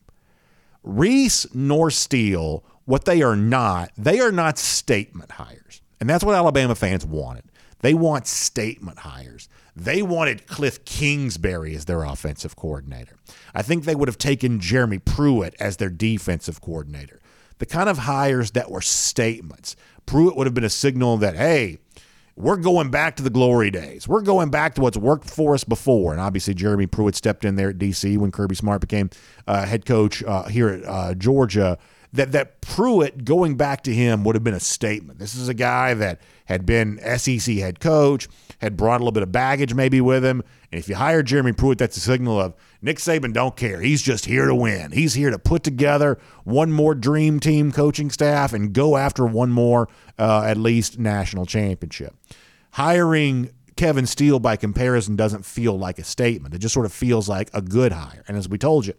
[0.82, 5.80] Rees nor Steele, what they are not, they are not statement hires.
[6.00, 7.44] And that's what Alabama fans wanted.
[7.80, 9.48] They want statement hires.
[9.74, 13.16] They wanted Cliff Kingsbury as their offensive coordinator.
[13.54, 17.19] I think they would have taken Jeremy Pruitt as their defensive coordinator
[17.60, 19.76] the kind of hires that were statements.
[20.06, 21.78] Pruitt would have been a signal that, hey,
[22.34, 24.08] we're going back to the glory days.
[24.08, 26.12] We're going back to what's worked for us before.
[26.12, 29.10] And obviously, Jeremy Pruitt stepped in there at DC when Kirby Smart became
[29.46, 31.78] uh, head coach uh, here at uh, Georgia.
[32.12, 35.20] That that Pruitt going back to him would have been a statement.
[35.20, 39.22] This is a guy that had been SEC head coach, had brought a little bit
[39.22, 40.42] of baggage maybe with him.
[40.72, 43.80] And if you hire Jeremy Pruitt, that's a signal of Nick Saban don't care.
[43.80, 44.90] He's just here to win.
[44.90, 49.50] He's here to put together one more dream team coaching staff and go after one
[49.50, 49.88] more,
[50.18, 52.16] uh, at least, national championship.
[52.72, 56.54] Hiring Kevin Steele, by comparison, doesn't feel like a statement.
[56.54, 58.24] It just sort of feels like a good hire.
[58.28, 58.94] And as we told you,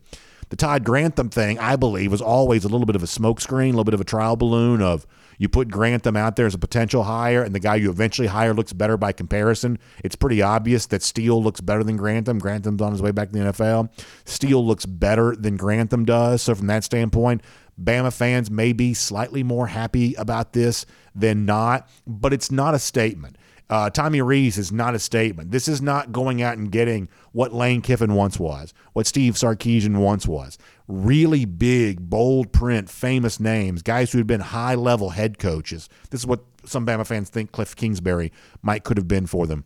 [0.52, 3.72] the Todd Grantham thing, I believe, was always a little bit of a smokescreen, a
[3.72, 5.08] little bit of a trial balloon of
[5.42, 8.54] you put Grantham out there as a potential hire, and the guy you eventually hire
[8.54, 9.80] looks better by comparison.
[10.04, 12.38] It's pretty obvious that Steele looks better than Grantham.
[12.38, 13.90] Grantham's on his way back to the NFL.
[14.24, 16.44] Steele looks better than Grantham does.
[16.44, 17.42] So from that standpoint,
[17.82, 20.86] Bama fans may be slightly more happy about this
[21.16, 23.36] than not, but it's not a statement.
[23.72, 25.52] Uh, Tommy Rees is not a statement.
[25.52, 29.98] This is not going out and getting what Lane Kiffin once was, what Steve Sarkisian
[29.98, 30.58] once was.
[30.90, 35.88] Really big, bold print, famous names, guys who had been high level head coaches.
[36.10, 39.64] This is what some Bama fans think Cliff Kingsbury might could have been for them.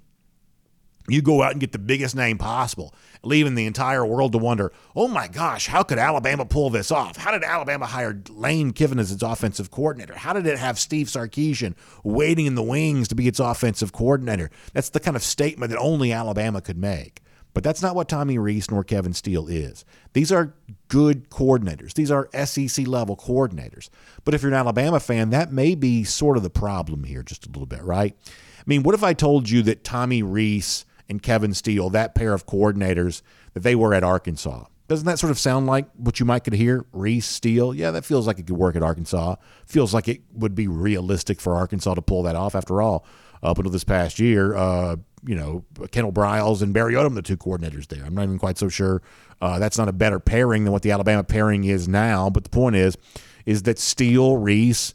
[1.08, 4.72] You go out and get the biggest name possible, leaving the entire world to wonder,
[4.96, 7.18] oh my gosh, how could Alabama pull this off?
[7.18, 10.16] How did Alabama hire Lane Kiffin as its offensive coordinator?
[10.16, 14.50] How did it have Steve Sarkisian waiting in the wings to be its offensive coordinator?
[14.74, 17.22] That's the kind of statement that only Alabama could make.
[17.54, 19.86] But that's not what Tommy Rees nor Kevin Steele is.
[20.12, 20.54] These are
[20.90, 21.94] good coordinators.
[21.94, 23.90] These are SEC level coordinators.
[24.26, 27.46] But if you're an Alabama fan, that may be sort of the problem here, just
[27.46, 28.14] a little bit, right?
[28.60, 32.34] I mean, what if I told you that Tommy Rees and Kevin Steele, that pair
[32.34, 33.22] of coordinators,
[33.54, 34.66] that they were at Arkansas.
[34.88, 36.86] Doesn't that sort of sound like what you might could hear?
[36.92, 37.74] Rees Steele?
[37.74, 39.36] Yeah, that feels like it could work at Arkansas.
[39.66, 42.54] Feels like it would be realistic for Arkansas to pull that off.
[42.54, 43.06] After all,
[43.42, 44.96] up until this past year, uh,
[45.26, 48.06] you know, Kendall Briles and Barry Odom, the two coordinators there.
[48.06, 49.02] I'm not even quite so sure
[49.42, 52.30] uh, that's not a better pairing than what the Alabama pairing is now.
[52.30, 52.98] But the point is,
[53.46, 54.94] is that Steele, Rees,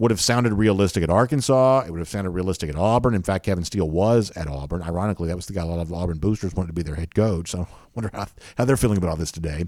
[0.00, 1.84] would have sounded realistic at Arkansas.
[1.86, 3.14] It would have sounded realistic at Auburn.
[3.14, 4.82] In fact, Kevin Steele was at Auburn.
[4.82, 7.14] Ironically, that was the guy a lot of Auburn boosters wanted to be their head
[7.14, 7.50] coach.
[7.50, 8.26] So I wonder how,
[8.56, 9.66] how they're feeling about all this today.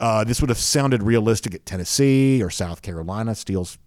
[0.00, 3.36] Uh, this would have sounded realistic at Tennessee or South Carolina.
[3.36, 3.78] Steele's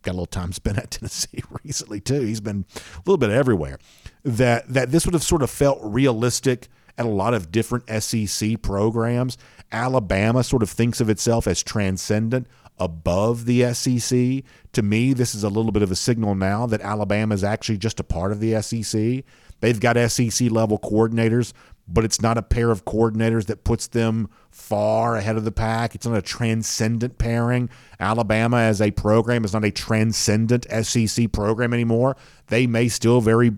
[0.00, 2.22] got a little time spent at Tennessee recently too.
[2.22, 3.78] He's been a little bit everywhere.
[4.24, 8.62] That that this would have sort of felt realistic at a lot of different SEC
[8.62, 9.36] programs.
[9.70, 12.46] Alabama sort of thinks of itself as transcendent
[12.80, 14.42] above the SEC.
[14.72, 17.78] To me, this is a little bit of a signal now that Alabama is actually
[17.78, 19.24] just a part of the SEC.
[19.60, 21.52] They've got SEC level coordinators,
[21.86, 25.94] but it's not a pair of coordinators that puts them far ahead of the pack.
[25.94, 27.68] It's not a transcendent pairing.
[27.98, 32.16] Alabama as a program is not a transcendent SEC program anymore.
[32.46, 33.52] They may still very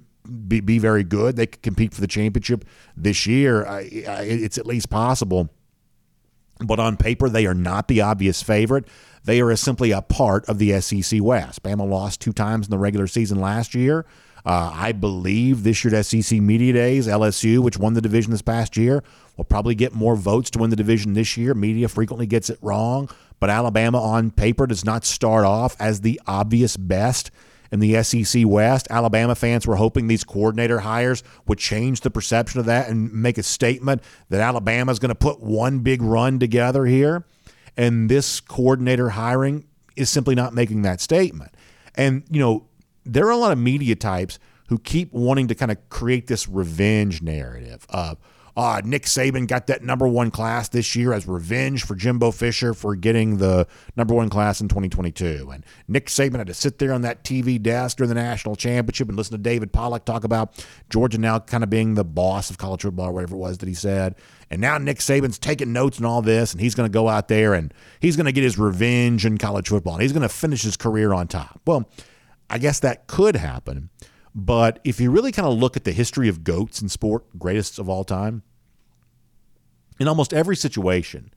[0.49, 1.37] be, be very good.
[1.37, 2.65] They could compete for the championship
[2.97, 3.67] this year.
[3.67, 5.51] I, I, it's at least possible.
[6.65, 8.87] But on paper, they are not the obvious favorite.
[9.25, 11.63] They are simply a part of the SEC West.
[11.63, 14.05] Bama lost two times in the regular season last year.
[14.45, 18.43] Uh, I believe this year at SEC Media Days, LSU, which won the division this
[18.43, 19.05] past year,
[19.37, 21.55] will probably get more votes to win the division this year.
[21.55, 23.09] Media frequently gets it wrong,
[23.39, 27.31] but Alabama on paper does not start off as the obvious best
[27.71, 28.89] in the SEC West.
[28.91, 33.39] Alabama fans were hoping these coordinator hires would change the perception of that and make
[33.39, 37.25] a statement that Alabama is going to put one big run together here.
[37.77, 39.65] And this coordinator hiring
[39.97, 41.53] is simply not making that statement.
[41.95, 42.67] And, you know,
[43.05, 46.49] there are a lot of media types who keep wanting to kind of create this
[46.49, 48.19] revenge narrative of,
[48.57, 52.75] uh, Nick Saban got that number one class this year as revenge for Jimbo Fisher
[52.75, 55.51] for getting the number one class in 2022.
[55.53, 59.09] And Nick Saban had to sit there on that TV desk during the national championship
[59.09, 62.59] and listen to David Pollack talk about Georgia now kind of being the boss of
[62.59, 64.15] college football, or whatever it was that he said.
[64.51, 67.29] And now Nick Saban's taking notes and all this, and he's going to go out
[67.29, 70.29] there and he's going to get his revenge in college football, and he's going to
[70.29, 71.61] finish his career on top.
[71.67, 71.89] Well,
[72.51, 73.89] I guess that could happen.
[74.35, 77.79] But if you really kind of look at the history of goats in sport, greatest
[77.79, 78.43] of all time,
[80.01, 81.33] in almost every situation,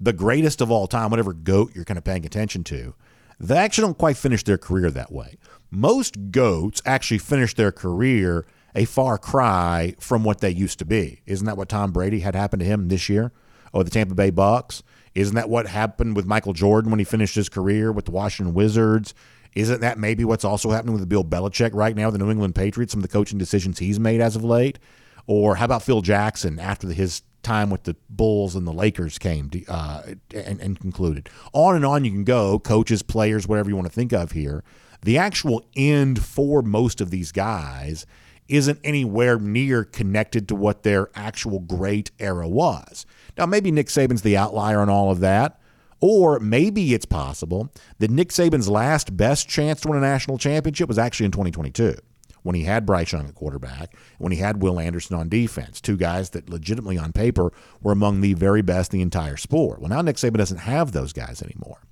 [0.00, 2.94] the greatest of all time, whatever goat you're kind of paying attention to,
[3.40, 5.36] they actually don't quite finish their career that way.
[5.70, 11.22] Most goats actually finish their career a far cry from what they used to be.
[11.26, 13.32] Isn't that what Tom Brady had happened to him this year?
[13.72, 14.82] Or the Tampa Bay Bucs?
[15.14, 18.54] Isn't that what happened with Michael Jordan when he finished his career with the Washington
[18.54, 19.14] Wizards?
[19.58, 22.92] Isn't that maybe what's also happening with Bill Belichick right now, the New England Patriots,
[22.92, 24.78] some of the coaching decisions he's made as of late?
[25.26, 29.50] Or how about Phil Jackson after his time with the Bulls and the Lakers came
[29.50, 30.02] to, uh,
[30.32, 31.28] and, and concluded?
[31.52, 34.62] On and on you can go, coaches, players, whatever you want to think of here.
[35.02, 38.06] the actual end for most of these guys
[38.46, 43.06] isn't anywhere near connected to what their actual great era was.
[43.36, 45.60] Now, maybe Nick Saban's the outlier on all of that,
[46.00, 50.88] or maybe it's possible that Nick Saban's last best chance to win a national championship
[50.88, 51.96] was actually in 2022
[52.42, 55.96] when he had Bryce Young at quarterback, when he had Will Anderson on defense, two
[55.96, 59.80] guys that legitimately on paper were among the very best in the entire sport.
[59.80, 61.82] Well, now Nick Saban doesn't have those guys anymore.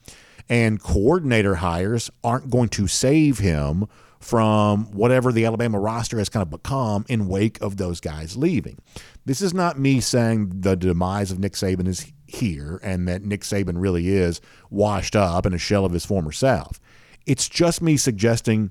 [0.49, 3.87] And coordinator hires aren't going to save him
[4.21, 8.79] from whatever the Alabama roster has kind of become in wake of those guys leaving.
[9.25, 13.43] This is not me saying the demise of Nick Saban is here and that Nick
[13.43, 16.81] Saban really is washed up in a shell of his former self.
[17.27, 18.71] It's just me suggesting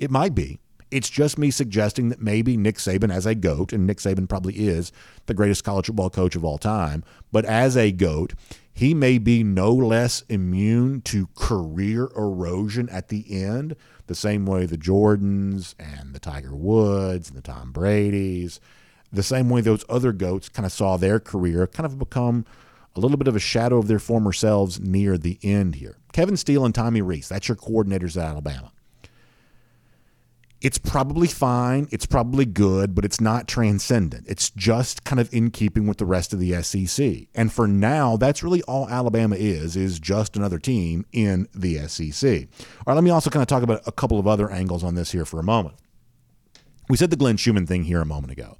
[0.00, 0.58] it might be.
[0.90, 4.54] It's just me suggesting that maybe Nick Saban, as a GOAT, and Nick Saban probably
[4.54, 4.92] is
[5.24, 8.34] the greatest college football coach of all time, but as a GOAT,
[8.74, 13.74] he may be no less immune to career erosion at the end,
[14.06, 18.60] the same way the Jordans and the Tiger Woods and the Tom Brady's,
[19.10, 22.44] the same way those other GOATs kind of saw their career kind of become
[22.94, 25.98] a little bit of a shadow of their former selves near the end here.
[26.12, 28.72] Kevin Steele and Tommy Rees, that's your coordinators at Alabama
[30.62, 34.24] it's probably fine, it's probably good, but it's not transcendent.
[34.28, 37.26] It's just kind of in keeping with the rest of the SEC.
[37.34, 42.48] And for now, that's really all Alabama is, is just another team in the SEC.
[42.60, 44.94] All right, let me also kind of talk about a couple of other angles on
[44.94, 45.74] this here for a moment.
[46.88, 48.56] We said the Glenn Schumann thing here a moment ago.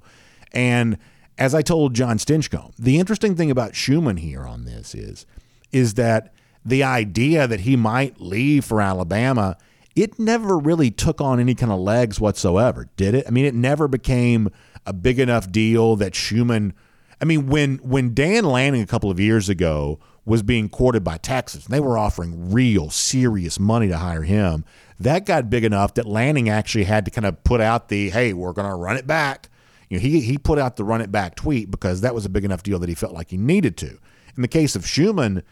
[0.51, 0.97] And
[1.37, 5.25] as I told Jon Stinchcomb, the interesting thing about Schumann here on this is,
[5.71, 6.33] is that
[6.65, 9.57] the idea that he might leave for Alabama–
[9.95, 13.25] it never really took on any kind of legs whatsoever, did it?
[13.27, 14.49] I mean, it never became
[14.85, 16.73] a big enough deal that Schumann.
[17.21, 21.17] I mean, when when Dan Lanning a couple of years ago was being courted by
[21.17, 24.65] Texas, and they were offering real serious money to hire him,
[24.99, 28.33] that got big enough that Lanning actually had to kind of put out the "Hey,
[28.33, 29.49] we're going to run it back."
[29.89, 32.29] You know, he he put out the "run it back" tweet because that was a
[32.29, 33.99] big enough deal that he felt like he needed to.
[34.35, 35.43] In the case of Schumann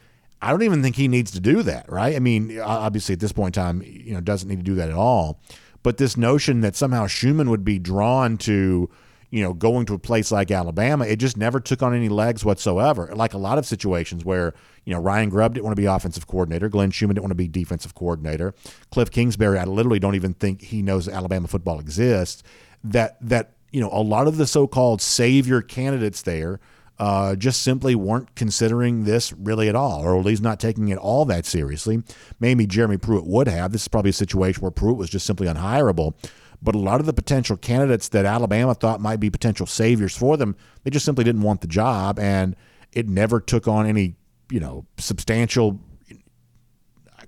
[0.42, 2.16] I don't even think he needs to do that, right?
[2.16, 4.90] I mean, obviously at this point in time, you know, doesn't need to do that
[4.90, 5.40] at all.
[5.84, 8.90] But this notion that somehow Schumann would be drawn to,
[9.30, 12.44] you know, going to a place like Alabama, it just never took on any legs
[12.44, 13.12] whatsoever.
[13.16, 14.54] Like a lot of situations where,
[14.84, 17.36] you know, Ryan Grubb didn't want to be offensive coordinator, Glenn Schumann didn't want to
[17.36, 18.56] be defensive coordinator,
[18.92, 22.42] Cliff Kingsbury, I literally don't even think he knows Alabama football exists.
[22.84, 26.60] That that you know, a lot of the so-called savior candidates there
[27.00, 30.98] uh, just simply weren't considering this really at all, or at least not taking it
[30.98, 32.04] all that seriously.
[32.40, 33.72] Maybe Jeremy Pruitt would have.
[33.72, 36.14] This is probably a situation where Pruitt was just simply unhireable.
[36.62, 40.38] But a lot of the potential candidates that Alabama thought might be potential saviors for
[40.38, 42.56] them, they just simply didn't want the job, and
[42.94, 44.16] it never took on any,
[44.52, 45.80] you know, substantial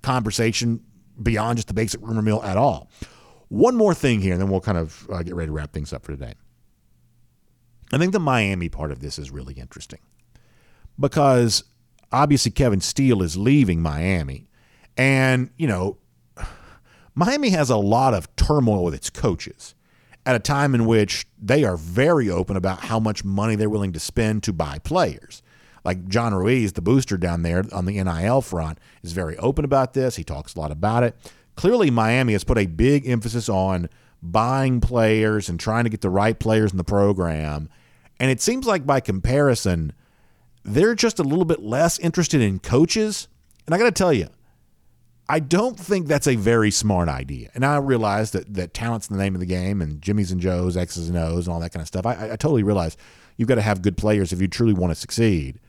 [0.03, 0.81] conversation
[1.21, 2.91] beyond just the basic rumor mill at all.
[3.53, 5.93] One more thing here, and then we'll kind of uh, get ready to wrap things
[5.93, 6.33] up for today.
[7.91, 9.99] I think the Miami part of this is really interesting
[10.99, 11.63] because
[12.11, 14.47] obviously Kevin Steele is leaving Miami.
[14.97, 15.99] And, you know,
[17.13, 19.75] Miami has a lot of turmoil with its coaches
[20.25, 23.93] at a time in which they are very open about how much money they're willing
[23.93, 25.43] to spend to buy players.
[25.85, 29.93] Like John Ruiz, the booster down there on the NIL front, is very open about
[29.93, 30.15] this.
[30.15, 31.15] He talks a lot about it.
[31.55, 33.89] Clearly, Miami has put a big emphasis on
[34.21, 37.69] buying players and trying to get the right players in the program
[38.19, 39.91] and it seems like by comparison,
[40.63, 43.27] they're just a little bit less interested in coaches.
[43.65, 44.29] And I got to tell you,
[45.27, 47.49] I don't think that's a very smart idea.
[47.53, 50.77] And I realize that that talent's the name of the game, and Jimmys and Joes,
[50.77, 52.05] X's and O's, and all that kind of stuff.
[52.05, 52.95] I, I totally realize
[53.37, 55.59] you've got to have good players if you truly want to succeed.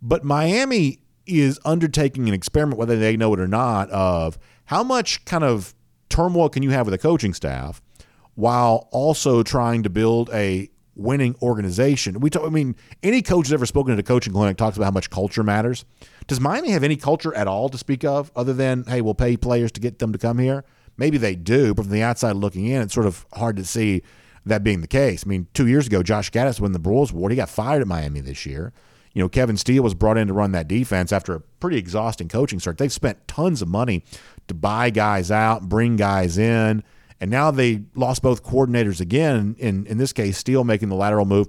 [0.00, 5.24] But Miami is undertaking an experiment, whether they know it or not, of how much
[5.24, 5.74] kind of
[6.08, 7.82] turmoil can you have with a coaching staff
[8.34, 12.20] while also trying to build a winning organization.
[12.20, 14.84] We talk, I mean, any coach who's ever spoken at a coaching clinic talks about
[14.86, 15.84] how much culture matters.
[16.26, 19.36] Does Miami have any culture at all to speak of other than, hey, we'll pay
[19.36, 20.64] players to get them to come here?
[20.96, 24.02] Maybe they do, but from the outside looking in, it's sort of hard to see
[24.46, 25.24] that being the case.
[25.26, 27.32] I mean, two years ago, Josh Gattis won the Broyles Award.
[27.32, 28.72] He got fired at Miami this year.
[29.12, 32.28] You know, Kevin Steele was brought in to run that defense after a pretty exhausting
[32.28, 32.78] coaching search.
[32.78, 34.04] They've spent tons of money
[34.48, 36.82] to buy guys out, bring guys in.
[37.20, 39.56] And now they lost both coordinators again.
[39.58, 41.48] In in this case, Steele making the lateral move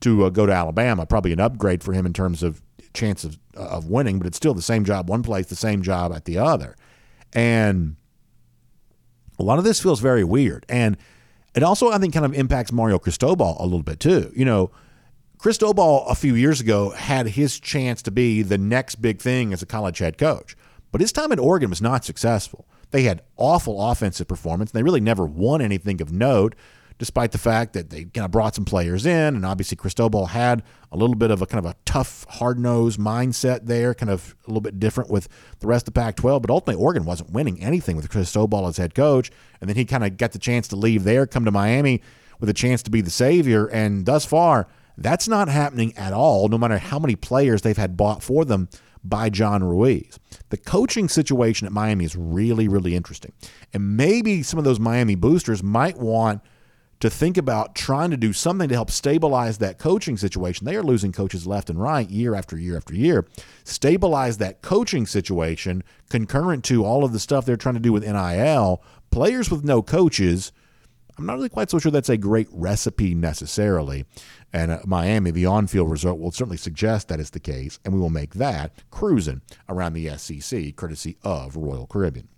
[0.00, 2.60] to uh, go to Alabama, probably an upgrade for him in terms of
[2.92, 6.12] chance of, of winning, but it's still the same job one place, the same job
[6.12, 6.76] at the other.
[7.32, 7.96] And
[9.38, 10.64] a lot of this feels very weird.
[10.68, 10.96] And
[11.54, 14.32] it also, I think, kind of impacts Mario Cristobal a little bit too.
[14.34, 14.70] You know,
[15.38, 19.62] Cristobal a few years ago had his chance to be the next big thing as
[19.62, 20.56] a college head coach,
[20.94, 22.68] but his time at Oregon was not successful.
[22.92, 24.70] They had awful offensive performance.
[24.70, 26.54] And they really never won anything of note
[26.98, 30.62] despite the fact that they kind of brought some players in, and obviously Cristobal had
[30.92, 34.36] a little bit of a kind of a tough, hard nosed mindset there, kind of
[34.44, 35.26] a little bit different with
[35.58, 36.42] the rest of the Pac-12.
[36.42, 40.04] But ultimately, Oregon wasn't winning anything with Cristobal as head coach, and then he kind
[40.04, 42.02] of got the chance to leave there, come to Miami
[42.38, 44.68] with a chance to be the savior, and thus far.
[44.96, 48.68] That's not happening at all, no matter how many players they've had bought for them
[49.04, 50.18] by John Ruiz.
[50.48, 53.32] The coaching situation at Miami is really, really interesting.
[53.72, 56.40] And maybe some of those Miami boosters might want
[57.00, 60.64] to think about trying to do something to help stabilize that coaching situation.
[60.64, 63.26] They are losing coaches left and right year after year after year.
[63.64, 68.06] Stabilize that coaching situation concurrent to all of the stuff they're trying to do with
[68.06, 68.82] NIL.
[69.10, 70.50] Players with no coaches,
[71.16, 74.04] I'm not really quite so sure that's a great recipe necessarily.
[74.52, 77.94] And uh, Miami, the on field result will certainly suggest that is the case, and
[77.94, 82.28] we will make that cruising around the SEC, courtesy of Royal Caribbean.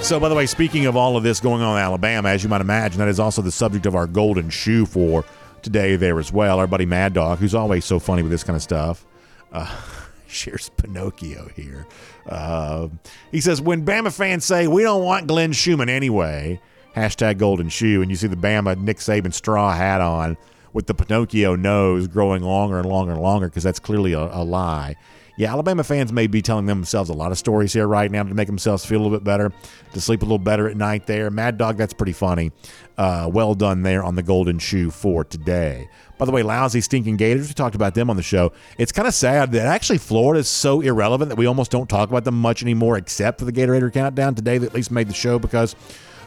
[0.00, 2.48] So, by the way, speaking of all of this going on in Alabama, as you
[2.48, 5.24] might imagine, that is also the subject of our golden shoe for
[5.60, 6.60] today there as well.
[6.60, 9.04] Our buddy Mad Dog, who's always so funny with this kind of stuff,
[9.52, 9.76] uh,
[10.32, 11.86] shares Pinocchio here.
[12.26, 12.88] Uh,
[13.32, 16.60] he says, When Bama fans say we don't want Glenn Schumann anyway,
[16.94, 20.36] hashtag golden shoe, and you see the Bama Nick Saban straw hat on
[20.72, 24.44] with the Pinocchio nose growing longer and longer and longer because that's clearly a, a
[24.44, 24.94] lie
[25.38, 28.34] yeah, Alabama fans may be telling themselves a lot of stories here right now to
[28.34, 29.52] make themselves feel a little bit better,
[29.92, 31.30] to sleep a little better at night there.
[31.30, 32.50] Mad Dog, that's pretty funny.
[32.96, 35.88] Uh, well done there on the golden shoe for today.
[36.18, 38.52] By the way, lousy, stinking Gators, we talked about them on the show.
[38.76, 42.08] It's kind of sad that actually Florida is so irrelevant that we almost don't talk
[42.08, 45.08] about them much anymore, except for the Gator Hater Countdown today that at least made
[45.08, 45.76] the show because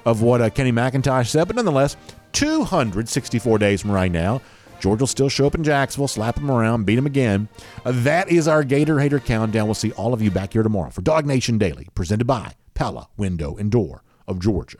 [0.05, 1.45] of what uh, Kenny McIntosh said.
[1.45, 1.97] But nonetheless,
[2.31, 4.41] 264 days from right now,
[4.79, 7.49] Georgia will still show up in Jacksonville, slap them around, beat them again.
[7.85, 9.65] Uh, that is our Gator Hater Countdown.
[9.67, 13.09] We'll see all of you back here tomorrow for Dawg Nation Daily, presented by Pella
[13.17, 14.77] Window and Door of Georgia.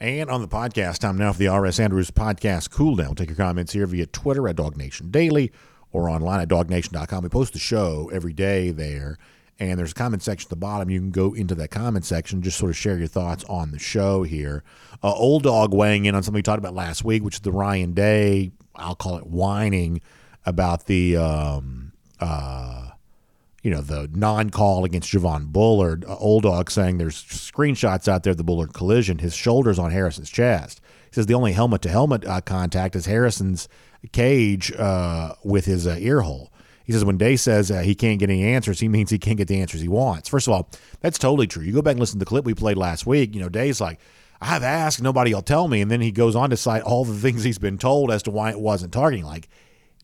[0.00, 1.80] And on the podcast, time now for the R.S.
[1.80, 3.14] Andrews Podcast Cool Down.
[3.14, 5.52] Take your comments here via Twitter at Dawg Nation Daily
[5.90, 7.22] or online at dawgnation.com.
[7.22, 9.16] We post the show every day there
[9.58, 10.90] and there's a comment section at the bottom.
[10.90, 13.70] You can go into that comment section, and just sort of share your thoughts on
[13.70, 14.62] the show here.
[15.02, 17.52] Uh, Old Dog weighing in on something we talked about last week, which is the
[17.52, 20.00] Ryan Day I'll call it whining
[20.44, 22.90] about the um, uh,
[23.66, 26.04] you know the non-call against Javon Bullard.
[26.04, 29.18] Uh, old dog saying there's screenshots out there of the Bullard collision.
[29.18, 30.80] His shoulders on Harrison's chest.
[31.10, 33.68] He says the only helmet-to-helmet uh, contact is Harrison's
[34.12, 36.52] cage uh, with his uh, ear hole.
[36.84, 39.36] He says when Day says uh, he can't get any answers, he means he can't
[39.36, 40.28] get the answers he wants.
[40.28, 41.64] First of all, that's totally true.
[41.64, 43.34] You go back and listen to the clip we played last week.
[43.34, 43.98] You know, Day's like,
[44.40, 45.80] I've asked, nobody will tell me.
[45.80, 48.30] And then he goes on to cite all the things he's been told as to
[48.30, 49.24] why it wasn't targeting.
[49.24, 49.48] Like,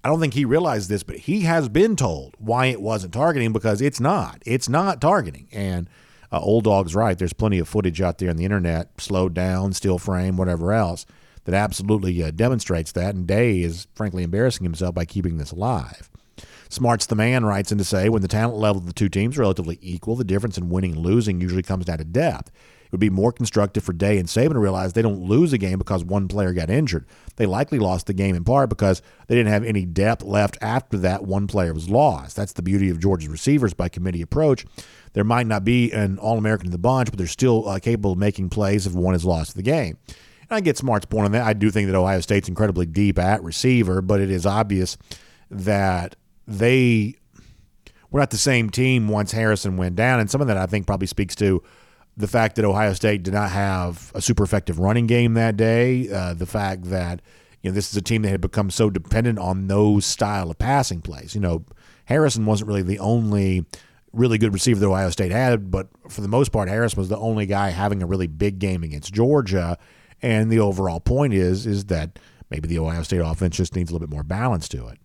[0.04, 3.52] I don't think he realized this, but he has been told why it wasn't targeting
[3.52, 4.42] because it's not.
[4.44, 5.46] It's not targeting.
[5.52, 5.88] And
[6.32, 7.16] uh, Old Dog's right.
[7.16, 11.06] There's plenty of footage out there on the internet, slowed down, still frame, whatever else,
[11.44, 13.14] that absolutely uh, demonstrates that.
[13.14, 16.10] And Day is frankly embarrassing himself by keeping this alive.
[16.68, 19.36] Smarts the man writes in to say when the talent level of the two teams
[19.36, 22.50] are relatively equal, the difference in winning and losing usually comes down to depth.
[22.92, 25.58] It would be more constructive for Day and Saban to realize they don't lose a
[25.58, 27.06] game because one player got injured.
[27.36, 30.98] They likely lost the game in part because they didn't have any depth left after
[30.98, 32.36] that one player was lost.
[32.36, 34.66] That's the beauty of Georgia's receivers by committee approach.
[35.14, 38.12] There might not be an All American in the bunch, but they're still uh, capable
[38.12, 39.96] of making plays if one is lost the game.
[40.50, 41.46] And I get Smart's point on that.
[41.46, 44.98] I do think that Ohio State's incredibly deep at receiver, but it is obvious
[45.50, 46.14] that
[46.46, 47.14] they
[48.10, 50.20] were not the same team once Harrison went down.
[50.20, 51.62] And some of that I think probably speaks to
[52.16, 56.10] the fact that Ohio State did not have a super effective running game that day,
[56.10, 57.22] uh, the fact that
[57.62, 60.58] you know this is a team that had become so dependent on those style of
[60.58, 61.34] passing plays.
[61.34, 61.64] You know,
[62.06, 63.64] Harrison wasn't really the only
[64.12, 67.16] really good receiver that Ohio State had, but for the most part, Harrison was the
[67.16, 69.78] only guy having a really big game against Georgia.
[70.20, 72.18] And the overall point is is that
[72.50, 74.98] maybe the Ohio State offense just needs a little bit more balance to it.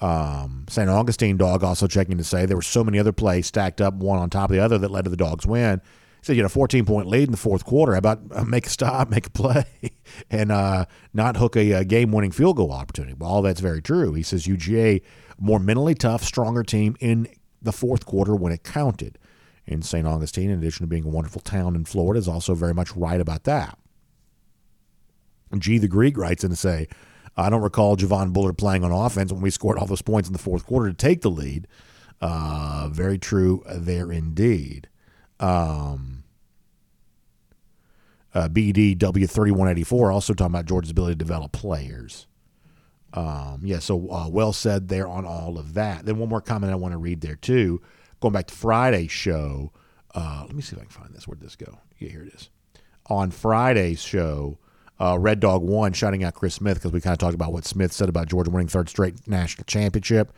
[0.00, 0.88] Um, St.
[0.88, 4.18] Augustine dog also checking to say there were so many other plays stacked up one
[4.18, 5.80] on top of the other that led to the dogs win
[6.22, 7.92] said you had a 14 point lead in the fourth quarter.
[7.92, 9.66] How about uh, make a stop, make a play,
[10.30, 13.14] and uh, not hook a, a uh, game winning field goal opportunity?
[13.14, 14.14] Well, all that's very true.
[14.14, 15.02] He says UGA,
[15.38, 17.28] more mentally tough, stronger team in
[17.60, 19.18] the fourth quarter when it counted.
[19.66, 20.06] And St.
[20.06, 23.20] Augustine, in addition to being a wonderful town in Florida, is also very much right
[23.20, 23.78] about that.
[25.58, 26.88] G the Greek writes in to say,
[27.36, 30.32] I don't recall Javon Bullard playing on offense when we scored all those points in
[30.32, 31.66] the fourth quarter to take the lead.
[32.20, 34.88] Uh, very true there indeed.
[35.42, 36.24] Um,
[38.34, 42.26] uh, BDW3184 also talking about Georgia's ability to develop players.
[43.12, 46.06] Um, yeah, so uh, well said there on all of that.
[46.06, 47.82] Then one more comment I want to read there too.
[48.20, 49.72] Going back to Friday's show,
[50.14, 51.26] uh, let me see if I can find this.
[51.26, 51.78] Where'd this go?
[51.98, 52.48] Yeah, here it is.
[53.06, 54.58] On Friday's show,
[54.98, 57.66] uh, Red Dog won, shouting out Chris Smith because we kind of talked about what
[57.66, 60.32] Smith said about Georgia winning third straight national championship.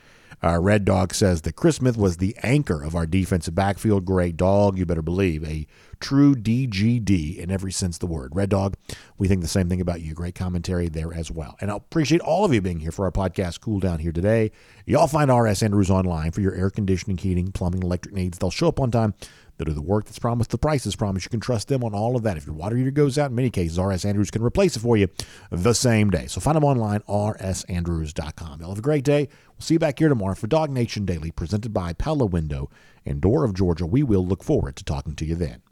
[0.45, 4.05] Red Dog says that Chris Smith was the anchor of our defensive backfield.
[4.05, 5.43] Great dog, you better believe.
[5.45, 5.67] A
[6.01, 8.37] true DGD in every sense of the word.
[8.37, 8.75] Red Dog,
[9.17, 10.13] we think the same thing about you.
[10.13, 11.57] Great commentary there as well.
[11.63, 14.51] And I appreciate all of you being here for our podcast Cool Down here today.
[14.85, 18.37] Y'all find RS Andrews online for your air conditioning, heating, plumbing, electric needs.
[18.37, 19.15] They'll show up on time.
[19.57, 21.27] They'll do the work that's promised, the price is promised.
[21.27, 22.37] You can trust them on all of that.
[22.37, 24.97] If your water heater goes out, in many cases, RS Andrews can replace it for
[24.97, 25.09] you
[25.51, 26.27] the same day.
[26.27, 28.61] So find them online, rsandrews.com.
[28.61, 29.29] Y'all have a great day.
[29.49, 32.71] We'll see you back here tomorrow for Dawg Nation Daily, presented by Pella Window
[33.07, 33.87] and Door of Georgia.
[33.87, 35.63] We will look forward to talking to you then.